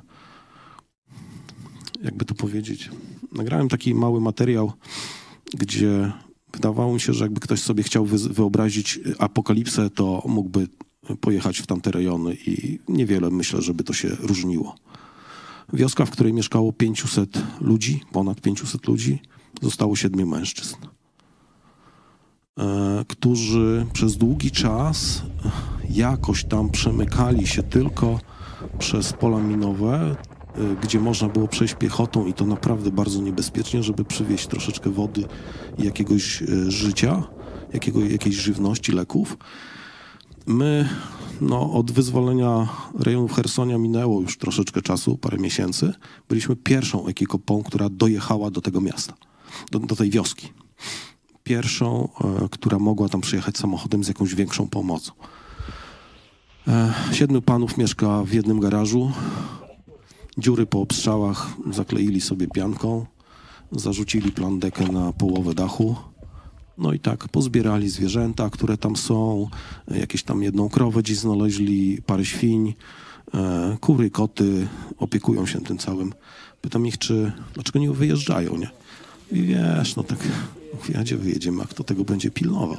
jakby 2.08 2.26
to 2.26 2.36
powiedzieć. 2.36 2.90
Nagrałem 3.32 3.70
taki 3.70 3.96
mały 3.96 4.22
materiał, 4.22 4.74
gdzie 5.54 6.12
wydawało 6.54 6.94
mi 6.94 7.00
się, 7.00 7.14
że 7.14 7.26
jakby 7.26 7.40
ktoś 7.40 7.62
sobie 7.62 7.84
chciał 7.84 8.06
wy- 8.06 8.30
wyobrazić 8.34 9.00
apokalipsę, 9.20 9.90
to 9.90 10.24
mógłby 10.28 10.68
pojechać 11.22 11.60
w 11.60 11.68
tamte 11.68 11.92
rejony 11.92 12.38
i 12.48 12.80
niewiele 12.88 13.30
myślę, 13.30 13.62
żeby 13.62 13.84
to 13.84 13.94
się 13.94 14.08
różniło. 14.20 14.76
Wioska, 15.74 16.06
w 16.06 16.10
której 16.10 16.34
mieszkało 16.34 16.74
500 16.74 17.44
ludzi, 17.62 18.02
ponad 18.12 18.42
500 18.42 18.88
ludzi, 18.88 19.20
zostało 19.62 19.96
siedmiu 19.96 20.28
mężczyzn, 20.28 20.76
e, 22.60 23.06
którzy 23.08 23.86
przez 23.94 24.18
długi 24.18 24.52
czas 24.52 25.22
jakoś 25.90 26.46
tam 26.46 26.70
przemykali 26.70 27.48
się 27.48 27.64
tylko 27.64 28.20
przez 28.80 29.14
pola 29.14 29.40
minowe, 29.40 30.12
y, 30.12 30.37
gdzie 30.82 31.00
można 31.00 31.30
było 31.30 31.48
przejść 31.48 31.74
piechotą 31.74 32.26
i 32.26 32.34
to 32.34 32.46
naprawdę 32.46 32.92
bardzo 32.92 33.22
niebezpiecznie, 33.22 33.84
żeby 33.84 34.06
przywieźć 34.06 34.48
troszeczkę 34.48 34.90
wody 34.90 35.24
i 35.78 35.84
jakiegoś 35.84 36.42
y, 36.42 36.72
życia, 36.72 37.24
jakiego, 37.74 38.02
jakiejś 38.02 38.36
żywności, 38.36 38.92
leków. 38.92 39.38
My 40.48 40.90
no, 41.42 41.74
od 41.74 41.92
wyzwolenia 41.92 42.68
rejonów 43.00 43.34
Hersonia 43.34 43.78
minęło 43.78 44.22
już 44.22 44.38
troszeczkę 44.38 44.82
czasu, 44.82 45.18
parę 45.18 45.38
miesięcy. 45.38 45.94
Byliśmy 46.30 46.56
pierwszą 46.56 47.08
ekipą, 47.08 47.64
która 47.64 47.90
dojechała 47.90 48.52
do 48.52 48.62
tego 48.62 48.82
miasta, 48.82 49.14
do, 49.72 49.80
do 49.80 49.96
tej 49.96 50.10
wioski. 50.10 50.50
Pierwszą, 51.44 52.10
e, 52.44 52.50
która 52.50 52.80
mogła 52.80 53.10
tam 53.10 53.22
przyjechać 53.22 53.58
samochodem 53.58 54.04
z 54.04 54.08
jakąś 54.08 54.36
większą 54.36 54.68
pomocą. 54.68 55.12
E, 56.68 56.94
Siedmiu 57.12 57.42
panów 57.42 57.78
mieszka 57.78 58.24
w 58.24 58.34
jednym 58.34 58.60
garażu. 58.60 59.12
Dziury 60.38 60.66
po 60.66 60.82
obstrzałach 60.82 61.48
zakleili 61.72 62.22
sobie 62.22 62.48
pianką, 62.48 63.06
zarzucili 63.72 64.32
plandekę 64.32 64.92
na 64.92 65.14
połowę 65.14 65.54
dachu. 65.54 65.96
No 66.78 66.94
i 66.94 67.00
tak 67.00 67.28
pozbierali 67.28 67.90
zwierzęta, 67.90 68.50
które 68.50 68.78
tam 68.78 68.96
są, 68.96 69.48
jakieś 69.88 70.24
tam 70.24 70.44
jedną 70.44 70.70
krowę 70.70 71.04
dziś 71.04 71.18
znaleźli, 71.18 72.02
parę 72.06 72.26
świń, 72.26 72.74
e, 73.34 73.78
kury, 73.82 74.10
koty, 74.10 74.68
opiekują 74.98 75.46
się 75.46 75.62
tym 75.62 75.78
całym. 75.78 76.14
Pytam 76.62 76.88
ich, 76.88 76.98
czy 76.98 77.32
dlaczego 77.54 77.80
nie 77.80 77.92
wyjeżdżają, 77.92 78.58
nie? 78.58 78.70
I 79.32 79.42
wiesz, 79.42 79.96
no 79.96 80.04
tak, 80.04 80.20
gdzie 81.02 81.18
wyjedziemy, 81.18 81.64
a 81.64 81.66
kto 81.66 81.84
tego 81.84 82.04
będzie 82.04 82.32
pilnował? 82.32 82.78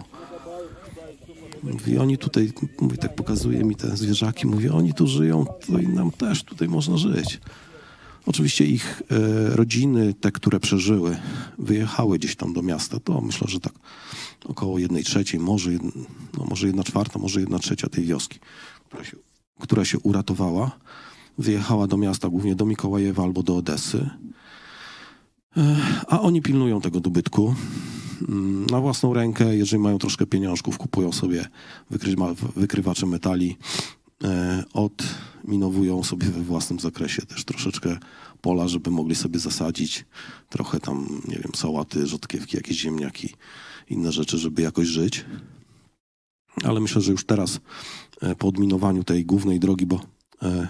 Mówi, 1.62 1.98
oni 1.98 2.18
tutaj, 2.18 2.52
mówi, 2.80 2.98
tak 2.98 3.14
pokazuje 3.14 3.64
mi 3.64 3.76
te 3.76 3.96
zwierzaki, 3.96 4.46
mówi, 4.46 4.68
oni 4.68 4.94
tu 4.94 5.06
żyją, 5.06 5.46
to 5.66 5.78
i 5.78 5.88
nam 5.88 6.10
też 6.10 6.44
tutaj 6.44 6.68
można 6.68 6.96
żyć. 6.96 7.40
Oczywiście 8.26 8.64
ich 8.64 9.02
e, 9.10 9.56
rodziny, 9.56 10.14
te, 10.14 10.32
które 10.32 10.60
przeżyły, 10.60 11.16
wyjechały 11.58 12.18
gdzieś 12.18 12.36
tam 12.36 12.52
do 12.52 12.62
miasta, 12.62 13.00
to 13.00 13.20
myślę, 13.20 13.48
że 13.50 13.60
tak 13.60 13.72
około 14.44 14.78
jednej 14.78 15.04
trzeciej, 15.04 15.40
może, 15.40 15.72
jed, 15.72 15.82
no, 16.38 16.44
może 16.50 16.66
jedna 16.66 16.84
czwarta, 16.84 17.18
może 17.18 17.40
jedna 17.40 17.58
trzecia 17.58 17.88
tej 17.88 18.04
wioski, 18.04 18.38
która 18.88 19.04
się, 19.04 19.16
która 19.60 19.84
się 19.84 19.98
uratowała. 19.98 20.70
Wyjechała 21.38 21.86
do 21.86 21.96
miasta, 21.96 22.28
głównie 22.28 22.54
do 22.54 22.66
Mikołajewa 22.66 23.22
albo 23.22 23.42
do 23.42 23.56
Odessy. 23.56 24.10
E, 25.56 25.76
a 26.08 26.20
oni 26.20 26.42
pilnują 26.42 26.80
tego 26.80 27.00
dobytku 27.00 27.54
na 28.70 28.80
własną 28.80 29.14
rękę, 29.14 29.56
jeżeli 29.56 29.82
mają 29.82 29.98
troszkę 29.98 30.26
pieniążków, 30.26 30.78
kupują 30.78 31.12
sobie 31.12 31.46
wykrywa, 31.90 32.34
wykrywacze 32.56 33.06
metali, 33.06 33.56
e, 34.24 34.64
odminowują 34.72 36.04
sobie 36.04 36.26
we 36.26 36.42
własnym 36.42 36.80
zakresie 36.80 37.22
też 37.22 37.44
troszeczkę 37.44 37.98
pola, 38.40 38.68
żeby 38.68 38.90
mogli 38.90 39.14
sobie 39.14 39.38
zasadzić 39.38 40.04
trochę 40.48 40.80
tam, 40.80 41.22
nie 41.28 41.36
wiem, 41.36 41.52
sałaty, 41.56 42.06
rzodkiewki, 42.06 42.56
jakieś 42.56 42.76
ziemniaki, 42.76 43.34
inne 43.90 44.12
rzeczy, 44.12 44.38
żeby 44.38 44.62
jakoś 44.62 44.86
żyć. 44.86 45.24
Ale 46.64 46.80
myślę, 46.80 47.02
że 47.02 47.12
już 47.12 47.24
teraz 47.24 47.60
e, 48.22 48.34
po 48.34 48.48
odminowaniu 48.48 49.04
tej 49.04 49.24
głównej 49.24 49.60
drogi, 49.60 49.86
bo 49.86 50.00
e, 50.42 50.68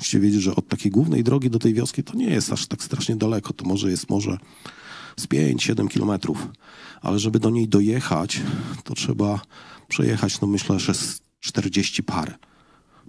Musicie 0.00 0.20
wiedzieć, 0.20 0.42
że 0.42 0.56
od 0.56 0.68
takiej 0.68 0.92
głównej 0.92 1.24
drogi 1.24 1.50
do 1.50 1.58
tej 1.58 1.74
wioski 1.74 2.02
to 2.02 2.14
nie 2.14 2.30
jest 2.30 2.52
aż 2.52 2.66
tak 2.66 2.82
strasznie 2.82 3.16
daleko. 3.16 3.52
To 3.52 3.64
może 3.64 3.90
jest 3.90 4.10
może 4.10 4.38
z 5.16 5.26
5-7 5.26 5.88
kilometrów. 5.88 6.48
Ale 7.00 7.18
żeby 7.18 7.38
do 7.38 7.50
niej 7.50 7.68
dojechać, 7.68 8.40
to 8.84 8.94
trzeba 8.94 9.40
przejechać, 9.88 10.40
no 10.40 10.48
myślę, 10.48 10.80
że 10.80 10.94
z 10.94 11.20
40 11.40 12.02
parę. 12.02 12.34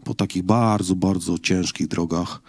Po 0.03 0.13
takich 0.13 0.43
bardzo, 0.43 0.95
bardzo 0.95 1.39
ciężkich 1.39 1.87
drogach, 1.87 2.41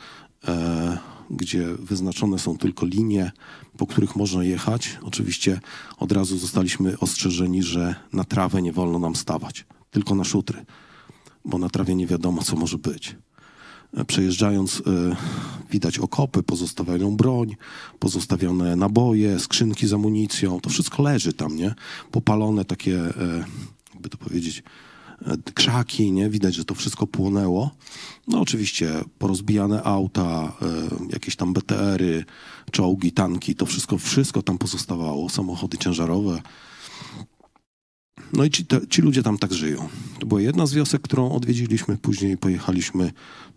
e, 0.49 0.99
gdzie 1.31 1.67
wyznaczone 1.79 2.39
są 2.39 2.59
tylko 2.59 2.87
linie, 2.87 3.33
po 3.77 3.87
których 3.87 4.17
można 4.17 4.45
jechać. 4.45 4.99
Oczywiście 5.03 5.61
od 5.99 6.13
razu 6.13 6.39
zostaliśmy 6.39 6.99
ostrzeżeni, 6.99 7.63
że 7.63 7.95
na 8.13 8.25
trawę 8.25 8.63
nie 8.63 8.73
wolno 8.73 8.99
nam 8.99 9.17
stawać, 9.17 9.67
tylko 9.91 10.15
na 10.15 10.25
szutry, 10.25 10.65
bo 11.45 11.59
na 11.59 11.69
trawie 11.69 11.95
nie 11.95 12.07
wiadomo, 12.07 12.43
co 12.43 12.57
może 12.57 12.79
być. 12.79 13.17
Przejeżdżając, 14.07 14.83
e, 14.87 15.17
widać 15.71 15.99
okopy, 15.99 16.43
pozostawioną 16.43 17.17
broń, 17.17 17.57
pozostawione 17.99 18.77
naboje, 18.77 19.39
skrzynki 19.39 19.87
z 19.87 19.93
amunicją. 19.93 20.61
To 20.61 20.71
wszystko 20.71 21.03
leży 21.03 21.33
tam, 21.33 21.57
nie? 21.57 21.75
Popalone 22.11 22.65
takie, 22.65 22.99
e, 22.99 23.45
jakby 23.95 24.09
to 24.09 24.19
powiedzieć, 24.19 24.63
e, 25.27 25.53
krzaki, 25.55 26.13
nie? 26.13 26.31
Widać, 26.31 26.55
że 26.55 26.65
to 26.65 26.75
wszystko 26.75 27.07
płonęło. 27.07 27.71
No 28.29 28.41
oczywiście 28.41 29.05
porozbijane 29.19 29.83
auta, 29.83 30.53
jakieś 31.13 31.37
tam 31.37 31.53
BTR-y, 31.53 32.25
czołgi, 32.71 33.13
tanki, 33.13 33.55
to 33.55 33.67
wszystko, 33.67 33.99
wszystko 33.99 34.43
tam 34.43 34.59
pozostawało. 34.59 35.29
Samochody 35.29 35.79
ciężarowe. 35.79 36.43
No 38.33 38.45
i 38.45 38.51
ci, 38.51 38.67
te, 38.67 38.89
ci 38.89 39.03
ludzie 39.03 39.23
tam 39.23 39.39
tak 39.39 39.53
żyją. 39.53 39.89
To 40.19 40.27
była 40.27 40.41
jedna 40.41 40.67
z 40.67 40.75
wiosek, 40.75 41.03
którą 41.03 41.33
odwiedziliśmy. 41.33 41.97
Później 41.97 42.39
pojechaliśmy 42.39 43.13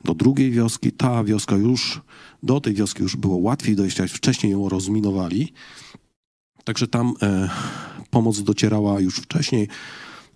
do 0.06 0.14
drugiej 0.14 0.52
wioski. 0.52 0.92
Ta 0.92 1.24
wioska 1.24 1.56
już, 1.56 2.02
do 2.44 2.62
tej 2.62 2.74
wioski 2.74 3.04
już 3.04 3.16
było 3.16 3.38
łatwiej 3.38 3.76
dojść, 3.76 3.98
wcześniej 3.98 4.52
ją 4.52 4.70
rozminowali. 4.70 5.54
Także 6.64 6.88
tam 6.88 7.14
e, 7.22 7.50
pomoc 8.10 8.42
docierała 8.42 9.00
już 9.00 9.16
wcześniej. 9.18 9.68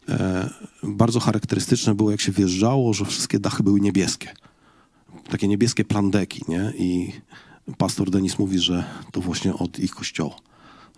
E, 0.10 0.50
bardzo 0.84 1.20
charakterystyczne 1.20 1.96
było, 1.96 2.12
jak 2.12 2.22
się 2.22 2.32
wjeżdżało, 2.32 2.94
że 2.94 3.06
wszystkie 3.06 3.40
dachy 3.40 3.64
były 3.64 3.80
niebieskie. 3.80 4.34
Takie 5.30 5.48
niebieskie 5.48 5.86
plandeki, 5.86 6.42
nie? 6.48 6.74
I 6.78 7.12
pastor 7.78 8.10
Denis 8.10 8.40
mówi, 8.40 8.60
że 8.60 8.84
to 9.12 9.22
właśnie 9.22 9.54
od 9.54 9.80
ich 9.80 9.92
kościoła 9.92 10.36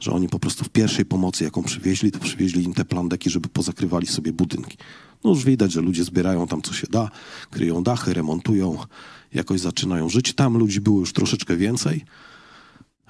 że 0.02 0.12
oni 0.12 0.30
po 0.30 0.40
prostu 0.40 0.64
w 0.64 0.70
pierwszej 0.70 1.06
pomocy, 1.06 1.44
jaką 1.44 1.64
przywieźli, 1.64 2.12
to 2.12 2.20
przywieźli 2.20 2.64
im 2.64 2.74
te 2.74 2.86
plandeki, 2.86 3.30
żeby 3.30 3.50
pozakrywali 3.50 4.08
sobie 4.08 4.34
budynki. 4.34 4.78
No 5.24 5.30
już 5.30 5.46
widać, 5.46 5.72
że 5.72 5.82
ludzie 5.82 6.04
zbierają 6.04 6.48
tam 6.48 6.62
co 6.62 6.74
się 6.74 6.88
da, 6.88 7.10
kryją 7.50 7.84
dachy, 7.84 8.14
remontują, 8.14 8.78
jakoś 9.34 9.60
zaczynają 9.60 10.10
żyć. 10.10 10.34
Tam 10.34 10.58
ludzi 10.58 10.82
było 10.82 11.00
już 11.00 11.14
troszeczkę 11.14 11.58
więcej. 11.58 12.06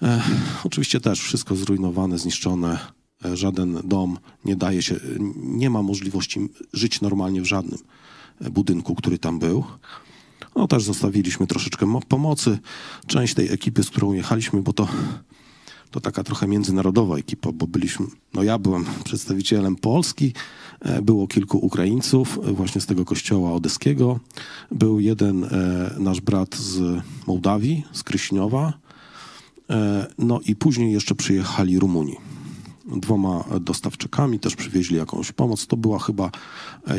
E, 0.02 0.22
oczywiście 0.64 1.02
też 1.02 1.20
wszystko 1.20 1.56
zrujnowane, 1.56 2.18
zniszczone. 2.18 2.80
E, 3.26 3.38
żaden 3.38 3.82
dom 3.84 4.18
nie 4.46 4.56
daje 4.56 4.82
się, 4.82 4.96
nie 5.36 5.70
ma 5.70 5.82
możliwości 5.82 6.50
żyć 6.74 7.02
normalnie 7.02 7.42
w 7.42 7.46
żadnym 7.46 7.80
e, 8.42 8.50
budynku, 8.50 8.96
który 8.96 9.18
tam 9.18 9.40
był. 9.40 9.64
No 10.56 10.68
też 10.68 10.84
zostawiliśmy 10.84 11.48
troszeczkę 11.48 11.86
mo- 11.86 12.02
pomocy. 12.02 12.60
Część 13.08 13.34
tej 13.34 13.54
ekipy, 13.54 13.84
z 13.84 13.90
którą 13.90 14.14
jechaliśmy, 14.14 14.62
bo 14.62 14.74
to 14.74 14.88
to 15.92 16.02
taka 16.02 16.24
trochę 16.24 16.48
międzynarodowa 16.48 17.18
ekipa, 17.18 17.52
bo 17.52 17.68
byliśmy, 17.68 18.06
no 18.34 18.44
ja 18.44 18.58
byłem 18.58 18.86
przedstawicielem 19.04 19.76
Polski, 19.76 20.34
e, 20.80 21.02
było 21.02 21.28
kilku 21.28 21.58
Ukraińców 21.58 22.40
e, 22.44 22.52
właśnie 22.52 22.82
z 22.82 22.86
tego 22.86 23.06
kościoła 23.06 23.54
odeskiego, 23.54 24.20
był 24.72 25.00
jeden 25.00 25.44
e, 25.44 25.50
nasz 26.00 26.22
brat 26.22 26.56
z 26.56 27.02
Mołdawii, 27.28 27.84
z 27.92 28.04
Kryśniowa, 28.04 28.74
no 30.18 30.40
i 30.46 30.56
później 30.56 30.94
jeszcze 30.94 31.16
przyjechali 31.16 31.80
Rumuni. 31.80 32.16
Dwoma 32.86 33.44
dostawczykami 33.62 34.40
też 34.40 34.56
przywieźli 34.56 34.98
jakąś 34.98 35.32
pomoc. 35.32 35.68
To 35.68 35.78
była 35.78 36.00
chyba 36.00 36.32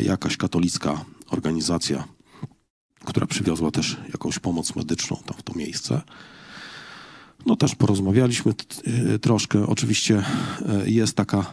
jakaś 0.03 0.37
katolicka 0.37 1.05
organizacja, 1.31 2.05
która 3.05 3.27
przywiozła 3.27 3.71
też 3.71 3.97
jakąś 4.09 4.39
pomoc 4.39 4.77
medyczną 4.77 5.17
tam 5.27 5.39
w 5.39 5.43
to 5.43 5.55
miejsce. 5.55 6.03
No 7.47 7.57
też 7.57 7.75
porozmawialiśmy 7.75 8.55
y, 9.15 9.19
troszkę. 9.19 9.67
Oczywiście 9.67 10.25
y, 10.87 10.91
jest 10.91 11.17
taka 11.17 11.53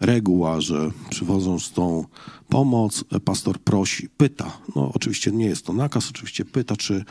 reguła, 0.00 0.60
że 0.60 0.90
przywożąc 1.10 1.72
tą 1.72 2.04
pomoc, 2.48 3.04
y, 3.16 3.20
pastor 3.20 3.58
prosi, 3.58 4.08
pyta. 4.08 4.58
No 4.76 4.90
oczywiście 4.94 5.30
nie 5.30 5.46
jest 5.46 5.66
to 5.66 5.72
nakaz, 5.72 6.10
oczywiście 6.10 6.44
pyta, 6.44 6.76
czy 6.76 7.04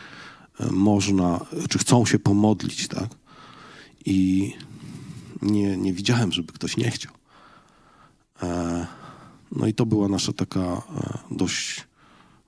można, 0.72 1.46
czy 1.70 1.80
chcą 1.80 2.06
się 2.06 2.20
pomodlić, 2.20 2.88
tak? 2.88 3.10
I 4.06 4.54
nie, 5.42 5.78
nie 5.78 5.94
widziałem, 5.94 6.32
żeby 6.32 6.54
ktoś 6.54 6.78
nie 6.78 6.92
chciał. 6.92 7.14
E, 8.44 8.88
No 9.52 9.68
i 9.68 9.74
to 9.74 9.86
była 9.86 10.08
nasza 10.08 10.34
taka 10.34 10.60
e, 10.60 10.82
dość, 11.32 11.88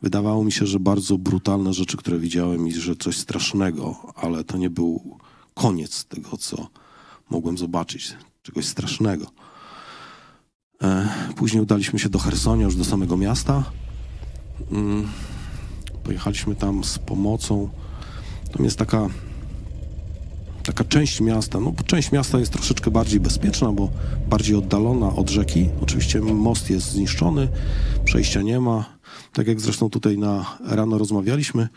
wydawało 0.01 0.43
mi 0.43 0.51
się, 0.51 0.65
że 0.65 0.79
bardzo 0.79 1.17
brutalne 1.17 1.73
rzeczy, 1.73 1.97
które 1.97 2.19
widziałem 2.19 2.67
i 2.67 2.71
że 2.71 2.95
coś 2.95 3.17
strasznego, 3.17 4.13
ale 4.15 4.43
to 4.43 4.57
nie 4.57 4.69
był 4.69 5.17
koniec 5.61 6.05
tego, 6.05 6.37
co 6.37 6.67
mogłem 7.29 7.57
zobaczyć, 7.57 8.13
czegoś 8.41 8.65
strasznego. 8.65 9.25
E, 10.83 11.09
Później 11.35 11.63
udaliśmy 11.63 11.99
się 11.99 12.09
do 12.09 12.19
Hersonia, 12.19 12.65
już 12.65 12.75
do 12.75 12.85
samego 12.85 13.17
miasta. 13.17 13.63
Mm, 14.71 15.07
Pojechaliśmy 16.03 16.55
tam 16.55 16.83
z 16.83 16.99
pomocą. 16.99 17.69
Tam 18.53 18.65
jest 18.65 18.77
taka, 18.77 19.07
taka 20.63 20.83
część 20.83 21.21
miasta. 21.21 21.59
No, 21.59 21.73
część 21.85 22.11
miasta 22.11 22.39
jest 22.39 22.53
troszeczkę 22.53 22.91
bardziej 22.91 23.19
bezpieczna, 23.19 23.71
bo 23.71 23.89
bardziej 24.29 24.55
oddalona 24.55 25.15
od 25.15 25.29
rzeki. 25.29 25.69
Oczywiście 25.81 26.21
most 26.21 26.69
jest 26.69 26.91
zniszczony, 26.91 27.47
przejścia 28.05 28.41
nie 28.41 28.59
ma. 28.59 28.85
Tak 29.33 29.47
jak 29.47 29.59
zresztą 29.61 29.89
tutaj 29.89 30.17
na 30.17 30.57
rano 30.65 30.97
rozmawialiśmy, 30.97 31.67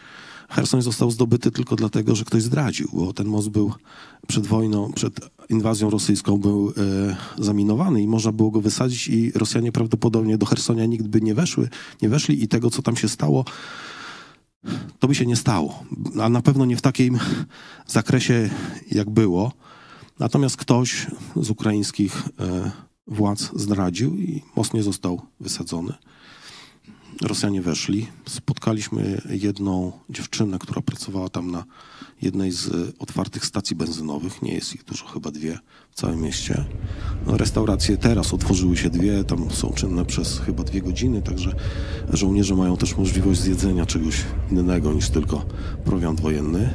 Hersoń 0.48 0.83
został 0.83 1.11
zdobyty 1.11 1.50
tylko 1.50 1.76
dlatego, 1.76 2.14
że 2.14 2.24
ktoś 2.24 2.42
zdradził, 2.42 2.88
bo 2.92 3.12
ten 3.12 3.26
most 3.26 3.48
był 3.48 3.72
przed 4.28 4.46
wojną, 4.46 4.92
przed 4.92 5.20
inwazją 5.48 5.90
rosyjską 5.90 6.38
był 6.38 6.72
e, 7.38 7.44
zaminowany 7.44 8.02
i 8.02 8.07
można 8.07 8.33
było 8.33 8.50
go 8.50 8.61
wysadzić 8.61 9.09
i 9.09 9.33
Rosjanie 9.33 9.72
prawdopodobnie 9.72 10.38
do 10.38 10.46
Hersonia 10.46 10.87
nigdy 10.87 11.09
by 11.09 11.20
nie 11.20 11.35
weszły, 11.35 11.68
nie 12.02 12.09
weszli 12.09 12.44
i 12.44 12.48
tego, 12.48 12.70
co 12.70 12.83
tam 12.83 12.96
się 12.96 13.09
stało, 13.09 13.44
to 14.98 15.09
by 15.09 15.14
się 15.14 15.26
nie 15.26 15.37
stało. 15.37 15.85
A 16.22 16.28
na 16.28 16.42
pewno 16.42 16.64
nie 16.64 16.76
w 16.76 16.83
takim 16.83 17.18
zakresie, 17.87 18.50
jak 18.90 19.11
było. 19.11 19.52
Natomiast 20.18 20.57
ktoś 20.57 21.07
z 21.37 21.50
ukraińskich 21.50 22.22
e, 22.40 22.70
władz 23.07 23.50
zdradził 23.57 24.16
i 24.16 24.42
most 24.57 24.74
nie 24.74 24.83
został 24.83 25.22
wysadzony. 25.40 25.94
Rosjanie 27.22 27.62
weszli. 27.62 28.07
Spotkaliśmy 28.29 29.22
jedną 29.31 29.92
dziewczynę, 30.11 30.59
która 30.59 30.83
pracowała 30.83 31.29
tam 31.29 31.50
na 31.50 31.64
jednej 32.22 32.53
z 32.53 32.68
e, 32.68 32.70
otwartych 32.98 33.46
stacji 33.46 33.77
benzynowych. 33.77 34.42
Nie 34.42 34.55
jest 34.55 34.74
ich 34.74 34.85
dużo, 34.85 35.07
chyba 35.07 35.31
dwie 35.31 35.59
w 35.90 35.94
całym 35.94 36.20
mieście. 36.20 36.64
No, 37.27 37.37
restauracje 37.37 37.96
teraz 37.96 38.35
otworzyły 38.35 38.77
się 38.77 38.90
dwie, 38.90 39.24
tam 39.24 39.50
są 39.50 39.72
czynne 39.72 40.05
przez 40.05 40.38
chyba 40.38 40.62
dwie 40.64 40.83
godziny, 40.83 41.22
także 41.22 41.55
żołnierze 42.12 42.55
mają 42.55 42.77
też 42.77 42.96
możliwość 42.96 43.40
zjedzenia 43.40 43.87
czegoś 43.87 44.24
innego 44.50 44.92
niż 44.92 45.11
tylko 45.11 45.44
prowiant 45.85 46.20
wojenny. 46.20 46.74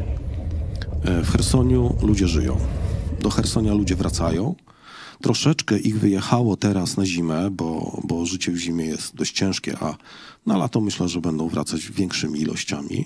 E, 1.03 1.23
W 1.23 1.31
Chersoniu 1.31 1.95
ludzie 2.01 2.27
żyją. 2.27 2.57
Do 3.21 3.29
Chersonia 3.29 3.73
ludzie 3.73 3.95
wracają. 3.95 4.55
Troszeczkę 5.21 5.79
ich 5.79 5.99
wyjechało 5.99 6.57
teraz 6.57 6.97
na 6.97 7.05
zimę, 7.05 7.49
bo, 7.51 8.01
bo 8.03 8.25
życie 8.25 8.51
w 8.51 8.57
zimie 8.57 8.85
jest 8.85 9.15
dość 9.15 9.35
ciężkie, 9.35 9.77
a 9.79 9.97
na 10.45 10.57
lato 10.57 10.81
myślę, 10.81 11.09
że 11.09 11.21
będą 11.21 11.49
wracać 11.49 11.91
większymi 11.91 12.41
ilościami. 12.41 13.05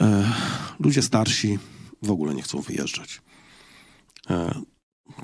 E, 0.00 0.32
ludzie 0.80 1.02
starsi 1.02 1.58
w 2.02 2.10
ogóle 2.10 2.34
nie 2.34 2.42
chcą 2.42 2.60
wyjeżdżać. 2.60 3.22
E, 4.30 4.60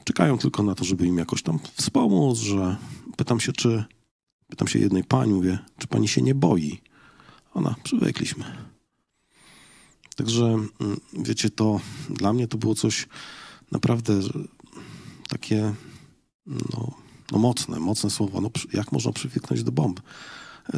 czekają 0.04 0.38
tylko 0.38 0.62
na 0.62 0.74
to, 0.74 0.84
żeby 0.84 1.06
im 1.06 1.18
jakoś 1.18 1.42
tam 1.42 1.58
wspomóc, 1.74 2.38
że 2.38 2.76
pytam 3.16 3.40
się, 3.40 3.52
czy 3.52 3.84
pytam 4.48 4.68
się 4.68 4.78
jednej 4.78 5.04
pani, 5.04 5.32
mówię, 5.32 5.58
czy 5.78 5.86
pani 5.86 6.08
się 6.08 6.22
nie 6.22 6.34
boi? 6.34 6.80
Ona, 7.54 7.74
przywykliśmy. 7.82 8.44
Także 10.16 10.44
mm, 10.44 11.00
wiecie, 11.12 11.50
to 11.50 11.80
dla 12.10 12.32
mnie 12.32 12.48
to 12.48 12.58
było 12.58 12.74
coś 12.74 13.08
naprawdę 13.72 14.20
takie 15.32 15.72
no, 16.46 16.92
no 17.32 17.38
mocne, 17.38 17.80
mocne 17.80 18.10
słowa. 18.10 18.40
No, 18.40 18.50
jak 18.72 18.92
można 18.92 19.12
przywyknąć 19.12 19.62
do 19.62 19.72
bomb? 19.72 20.00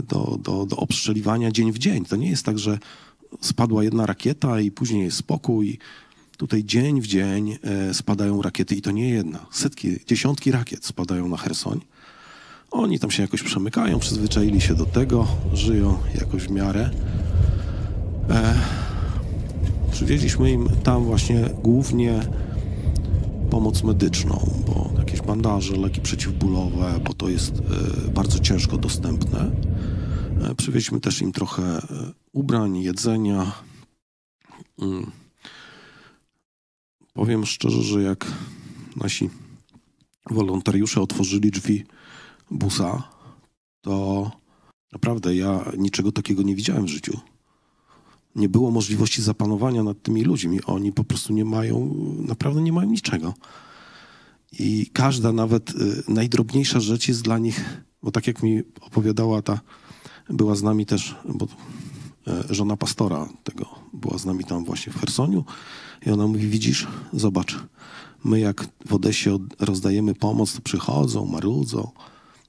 Do, 0.09 0.39
do, 0.43 0.67
do 0.67 0.77
obstrzeliwania 0.77 1.51
dzień 1.51 1.73
w 1.73 1.79
dzień. 1.79 2.05
To 2.05 2.17
nie 2.17 2.31
jest 2.31 2.45
tak, 2.45 2.59
że 2.59 2.79
spadła 3.41 3.85
jedna 3.85 4.07
rakieta 4.07 4.61
i 4.61 4.71
później 4.71 5.05
jest 5.05 5.17
spokój. 5.17 5.79
Tutaj 6.37 6.65
dzień 6.65 7.01
w 7.01 7.07
dzień 7.07 7.59
e, 7.63 7.95
spadają 7.95 8.43
rakiety 8.43 8.75
i 8.75 8.83
to 8.83 8.91
nie 8.91 9.11
jedna. 9.11 9.47
Setki, 9.53 9.97
dziesiątki 10.07 10.51
rakiet 10.51 10.87
spadają 10.87 11.29
na 11.29 11.37
Hersoń. 11.37 11.81
Oni 12.71 12.99
tam 12.99 13.11
się 13.11 13.23
jakoś 13.23 13.43
przemykają, 13.43 13.99
przyzwyczaili 13.99 14.61
się 14.61 14.75
do 14.75 14.87
tego, 14.87 15.27
żyją 15.53 15.99
jakoś 16.21 16.43
w 16.43 16.51
miarę. 16.51 16.91
Przywieźliśmy 19.93 20.51
im 20.51 20.69
tam 20.85 21.05
właśnie 21.05 21.51
głównie 21.63 22.21
pomoc 23.55 23.83
medyczną, 23.83 24.63
bo 24.67 24.91
jakieś 24.99 25.21
bandaże, 25.21 25.77
leki 25.77 26.01
przeciwbólowe, 26.01 27.01
bo 27.05 27.15
to 27.15 27.29
jest 27.29 27.53
e, 28.07 28.11
bardzo 28.11 28.39
ciężko 28.39 28.79
dostępne. 28.79 29.51
E, 30.43 30.55
Przywieźliśmy 30.55 31.01
też 31.01 31.23
im 31.23 31.33
trochę 31.33 31.63
e, 31.63 31.83
ubrań, 32.33 32.77
jedzenia. 32.77 33.53
Mm. 34.79 35.11
Powiem 37.13 37.47
szczerze, 37.47 37.83
że 37.83 38.03
jak 38.03 38.33
nasi 38.97 39.31
wolontariusze 40.31 41.01
otworzyli 41.01 41.51
drzwi 41.51 41.85
busa, 42.51 43.03
to 43.81 44.31
naprawdę 44.93 45.37
ja 45.37 45.73
niczego 45.79 46.13
takiego 46.13 46.43
nie 46.43 46.55
widziałem 46.55 46.85
w 46.85 46.89
życiu 46.89 47.21
nie 48.37 48.49
było 48.49 48.71
możliwości 48.71 49.23
zapanowania 49.23 49.83
nad 49.83 50.03
tymi 50.03 50.25
ludźmi. 50.25 50.63
Oni 50.67 50.93
po 50.93 51.05
prostu 51.05 51.33
nie 51.33 51.45
mają, 51.45 51.95
naprawdę 52.29 52.63
nie 52.63 52.73
mają 52.73 52.91
niczego. 52.91 53.35
I 54.59 54.91
każda, 54.93 55.33
nawet 55.33 55.71
y, 55.71 56.03
najdrobniejsza 56.09 56.81
rzecz 56.81 57.09
jest 57.09 57.23
dla 57.23 57.39
nich, 57.39 57.85
bo 58.03 58.11
tak 58.11 58.27
jak 58.27 58.43
mi 58.43 58.63
opowiadała 58.81 59.43
ta, 59.43 59.61
była 60.31 60.55
z 60.55 60.63
nami 60.63 60.87
też, 60.87 61.17
bo 61.35 61.47
e, 62.27 62.55
żona 62.55 62.77
pastora 62.77 63.29
tego, 63.45 63.67
była 63.93 64.19
z 64.19 64.25
nami 64.25 64.45
tam 64.45 64.65
właśnie 64.65 64.93
w 64.93 64.99
Chersoniu 65.01 65.45
i 66.07 66.11
ona 66.11 66.27
mówi, 66.27 66.49
widzisz, 66.49 66.87
zobacz, 67.13 67.57
my 68.25 68.41
jak 68.41 68.69
w 68.87 68.95
Odesie 68.95 69.35
od- 69.35 69.63
rozdajemy 69.63 70.15
pomoc, 70.15 70.53
to 70.55 70.61
przychodzą, 70.61 71.27
marudzą, 71.27 71.91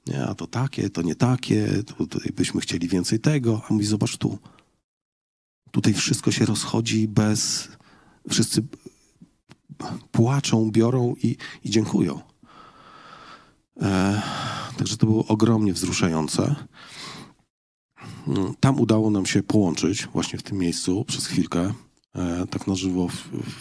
nie, 0.06 0.26
a 0.26 0.34
to 0.34 0.46
takie, 0.46 0.90
to 0.90 1.02
nie 1.02 1.14
takie, 1.14 1.68
to 1.86 2.18
byśmy 2.36 2.60
chcieli 2.60 2.88
więcej 2.88 3.20
tego, 3.20 3.62
a 3.70 3.72
mówi, 3.72 3.86
zobacz 3.86 4.16
tu, 4.16 4.38
Tutaj 5.70 5.94
wszystko 5.94 6.30
się 6.30 6.46
rozchodzi 6.46 7.08
bez. 7.08 7.68
Wszyscy 8.30 8.62
płaczą, 10.12 10.70
biorą 10.70 11.14
i, 11.22 11.36
i 11.64 11.70
dziękują. 11.70 12.20
E, 13.82 14.22
także 14.76 14.96
to 14.96 15.06
było 15.06 15.26
ogromnie 15.26 15.72
wzruszające. 15.72 16.54
Mm, 18.28 18.54
Tam 18.60 18.80
udało 18.80 19.10
nam 19.10 19.26
się 19.26 19.42
połączyć, 19.42 20.06
właśnie 20.06 20.38
w 20.38 20.42
tym 20.42 20.58
miejscu, 20.58 21.04
przez 21.04 21.26
chwilkę, 21.26 21.72
e, 22.14 22.46
tak 22.50 22.66
na 22.66 22.74
żywo, 22.74 23.08
w, 23.08 23.14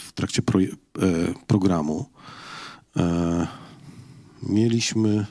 w 0.08 0.14
trakcie 0.14 0.42
e, 0.42 0.74
programu. 1.48 2.10
E, 2.98 3.48
mieliśmy 4.44 5.26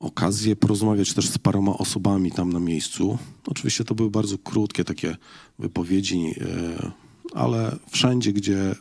okazję 0.00 0.56
porozmawiać 0.56 1.14
też 1.14 1.28
z 1.28 1.38
paroma 1.38 1.78
osobami 1.78 2.32
tam 2.32 2.52
na 2.52 2.60
miejscu. 2.60 3.18
Oczywiście 3.46 3.84
to 3.84 3.94
były 3.94 4.10
bardzo 4.10 4.38
krótkie 4.38 4.84
takie 4.84 5.16
wypowiedzi, 5.58 6.34
e, 6.40 6.90
ale 7.34 7.76
wszędzie, 7.90 8.32
gdzie 8.32 8.74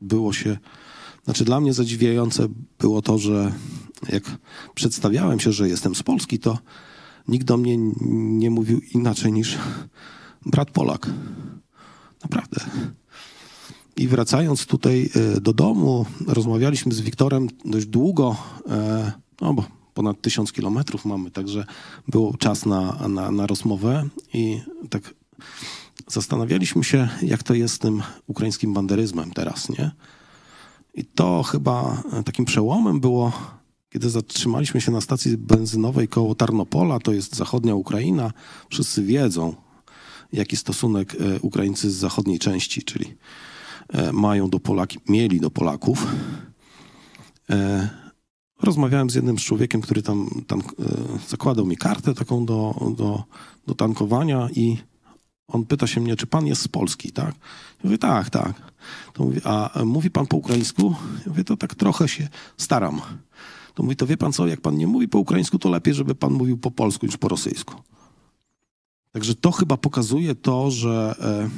było 0.00 0.32
się. 0.32 0.58
Znaczy, 1.24 1.44
dla 1.44 1.60
mnie 1.60 1.72
zadziwiające 1.72 2.48
było 2.78 3.02
to, 3.02 3.18
że 3.18 3.52
jak 4.08 4.38
przedstawiałem 4.74 5.40
się, 5.40 5.52
że 5.52 5.68
jestem 5.68 5.94
z 5.94 6.02
Polski, 6.02 6.38
to 6.38 6.58
nikt 7.28 7.46
do 7.46 7.56
mnie 7.56 7.76
nie 8.10 8.50
mówił 8.50 8.80
inaczej 8.94 9.32
niż 9.32 9.58
brat 10.46 10.70
Polak. 10.70 11.10
Naprawdę. 12.22 12.60
I 13.96 14.08
wracając 14.08 14.66
tutaj 14.66 15.10
e, 15.36 15.40
do 15.40 15.52
domu, 15.52 16.06
rozmawialiśmy 16.26 16.92
z 16.92 17.00
Wiktorem 17.00 17.48
dość 17.64 17.86
długo, 17.86 18.36
e, 18.68 19.12
no 19.40 19.54
bo 19.54 19.79
ponad 20.00 20.20
tysiąc 20.20 20.52
kilometrów 20.52 21.04
mamy, 21.04 21.30
także 21.30 21.64
był 22.08 22.34
czas 22.38 22.66
na, 22.66 23.08
na, 23.08 23.30
na 23.30 23.46
rozmowę 23.46 24.08
i 24.34 24.60
tak 24.90 25.14
zastanawialiśmy 26.06 26.84
się, 26.84 27.08
jak 27.22 27.42
to 27.42 27.54
jest 27.54 27.74
z 27.74 27.78
tym 27.78 28.02
ukraińskim 28.26 28.74
banderyzmem 28.74 29.30
teraz, 29.30 29.68
nie? 29.68 29.90
I 30.94 31.04
to 31.04 31.42
chyba 31.42 32.02
takim 32.24 32.44
przełomem 32.44 33.00
było, 33.00 33.32
kiedy 33.90 34.10
zatrzymaliśmy 34.10 34.80
się 34.80 34.92
na 34.92 35.00
stacji 35.00 35.36
benzynowej 35.36 36.08
koło 36.08 36.34
Tarnopola, 36.34 36.98
to 36.98 37.12
jest 37.12 37.36
zachodnia 37.36 37.74
Ukraina. 37.74 38.32
Wszyscy 38.70 39.02
wiedzą, 39.02 39.54
jaki 40.32 40.56
stosunek 40.56 41.14
e, 41.14 41.40
Ukraińcy 41.40 41.90
z 41.90 41.94
zachodniej 41.94 42.38
części, 42.38 42.82
czyli 42.82 43.14
e, 43.88 44.12
mają 44.12 44.50
do 44.50 44.60
Polaki, 44.60 44.98
mieli 45.08 45.40
do 45.40 45.50
Polaków. 45.50 46.06
Rozmawiałem 48.62 49.10
z 49.10 49.14
jednym 49.14 49.36
człowiekiem, 49.36 49.80
który 49.80 50.02
tam, 50.02 50.44
tam 50.46 50.60
e, 50.60 50.64
zakładał 51.28 51.66
mi 51.66 51.76
kartę 51.76 52.14
taką 52.14 52.46
do, 52.46 52.74
do, 52.96 53.24
do 53.66 53.74
tankowania 53.74 54.48
i 54.56 54.78
on 55.48 55.66
pyta 55.66 55.86
się 55.86 56.00
mnie, 56.00 56.16
czy 56.16 56.26
pan 56.26 56.46
jest 56.46 56.62
z 56.62 56.68
Polski, 56.68 57.12
tak? 57.12 57.34
Ja 57.34 57.80
mówię, 57.84 57.98
tak, 57.98 58.30
tak. 58.30 58.72
To 59.12 59.30
a 59.44 59.84
mówi 59.84 60.10
pan 60.10 60.26
po 60.26 60.36
ukraińsku? 60.36 60.94
Ja 61.18 61.26
mówię, 61.26 61.44
to 61.44 61.56
tak 61.56 61.74
trochę 61.74 62.08
się 62.08 62.28
staram. 62.56 63.00
To 63.74 63.82
mówi, 63.82 63.96
to 63.96 64.06
wie 64.06 64.16
pan 64.16 64.32
co, 64.32 64.46
jak 64.46 64.60
pan 64.60 64.76
nie 64.76 64.86
mówi 64.86 65.08
po 65.08 65.18
ukraińsku, 65.18 65.58
to 65.58 65.68
lepiej, 65.68 65.94
żeby 65.94 66.14
pan 66.14 66.32
mówił 66.32 66.58
po 66.58 66.70
polsku 66.70 67.06
niż 67.06 67.16
po 67.16 67.28
rosyjsku. 67.28 67.74
Także 69.12 69.34
to 69.34 69.52
chyba 69.52 69.76
pokazuje 69.76 70.34
to, 70.34 70.70
że 70.70 71.14
e, 71.20 71.50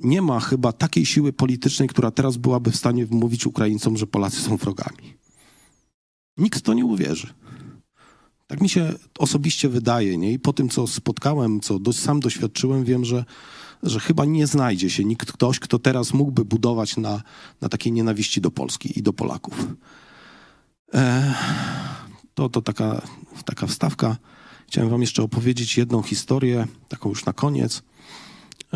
nie 0.00 0.22
ma 0.22 0.40
chyba 0.40 0.72
takiej 0.72 1.06
siły 1.06 1.32
politycznej, 1.32 1.88
która 1.88 2.10
teraz 2.10 2.36
byłaby 2.36 2.70
w 2.70 2.76
stanie 2.76 3.06
wmówić 3.06 3.46
Ukraińcom, 3.46 3.96
że 3.96 4.06
Polacy 4.06 4.40
są 4.40 4.56
wrogami. 4.56 5.16
Nikt 6.36 6.58
w 6.58 6.62
to 6.62 6.74
nie 6.74 6.84
uwierzy. 6.84 7.34
Tak 8.46 8.60
mi 8.60 8.68
się 8.68 8.92
osobiście 9.18 9.68
wydaje, 9.68 10.18
nie? 10.18 10.32
I 10.32 10.38
po 10.38 10.52
tym, 10.52 10.68
co 10.68 10.86
spotkałem, 10.86 11.60
co 11.60 11.78
do, 11.78 11.92
sam 11.92 12.20
doświadczyłem, 12.20 12.84
wiem, 12.84 13.04
że, 13.04 13.24
że 13.82 14.00
chyba 14.00 14.24
nie 14.24 14.46
znajdzie 14.46 14.90
się 14.90 15.04
nikt, 15.04 15.32
ktoś, 15.32 15.60
kto 15.60 15.78
teraz 15.78 16.12
mógłby 16.14 16.44
budować 16.44 16.96
na, 16.96 17.22
na 17.60 17.68
takiej 17.68 17.92
nienawiści 17.92 18.40
do 18.40 18.50
Polski 18.50 18.98
i 18.98 19.02
do 19.02 19.12
Polaków. 19.12 19.66
E, 20.94 21.34
to, 22.34 22.48
to 22.48 22.62
taka, 22.62 23.02
taka 23.44 23.66
wstawka. 23.66 24.16
Chciałem 24.66 24.90
wam 24.90 25.00
jeszcze 25.00 25.22
opowiedzieć 25.22 25.78
jedną 25.78 26.02
historię, 26.02 26.66
taką 26.88 27.08
już 27.08 27.24
na 27.24 27.32
koniec. 27.32 27.82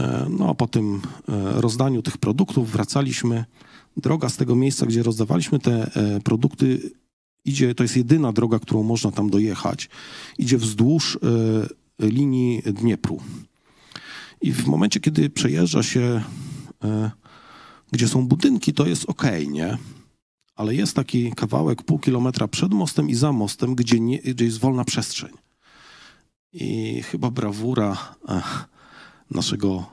E, 0.00 0.26
No, 0.38 0.54
po 0.54 0.66
tym 0.66 1.00
e, 1.28 1.60
rozdaniu 1.60 2.02
tych 2.02 2.18
produktów 2.18 2.70
wracaliśmy. 2.70 3.44
Droga 3.96 4.28
z 4.28 4.36
tego 4.36 4.56
miejsca, 4.56 4.86
gdzie 4.86 5.02
rozdawaliśmy 5.02 5.58
te 5.58 5.94
e, 5.94 6.20
produkty, 6.20 6.90
idzie, 7.44 7.74
to 7.74 7.82
jest 7.84 7.96
jedyna 7.96 8.32
droga, 8.32 8.58
którą 8.58 8.82
można 8.82 9.10
tam 9.10 9.30
dojechać. 9.30 9.88
Idzie 10.38 10.58
wzdłuż 10.58 11.18
linii 11.98 12.62
Dniepru. 12.62 13.20
I 14.40 14.52
w 14.52 14.66
momencie, 14.66 15.00
kiedy 15.00 15.30
przejeżdża 15.30 15.82
się, 15.82 16.22
gdzie 17.92 18.08
są 18.08 18.26
budynki, 18.26 18.72
to 18.74 18.86
jest 18.86 19.04
ok, 19.08 19.22
nie? 19.48 19.78
Ale 20.54 20.74
jest 20.74 20.96
taki 20.96 21.32
kawałek 21.32 21.82
pół 21.82 21.98
kilometra 21.98 22.48
przed 22.48 22.72
mostem 22.72 23.08
i 23.08 23.14
za 23.14 23.32
mostem, 23.32 23.74
gdzie, 23.74 24.00
nie, 24.00 24.18
gdzie 24.18 24.44
jest 24.44 24.58
wolna 24.58 24.84
przestrzeń. 24.84 25.30
I 26.52 27.02
chyba 27.02 27.30
brawura 27.30 28.14
e, 28.28 28.42
naszego 29.30 29.86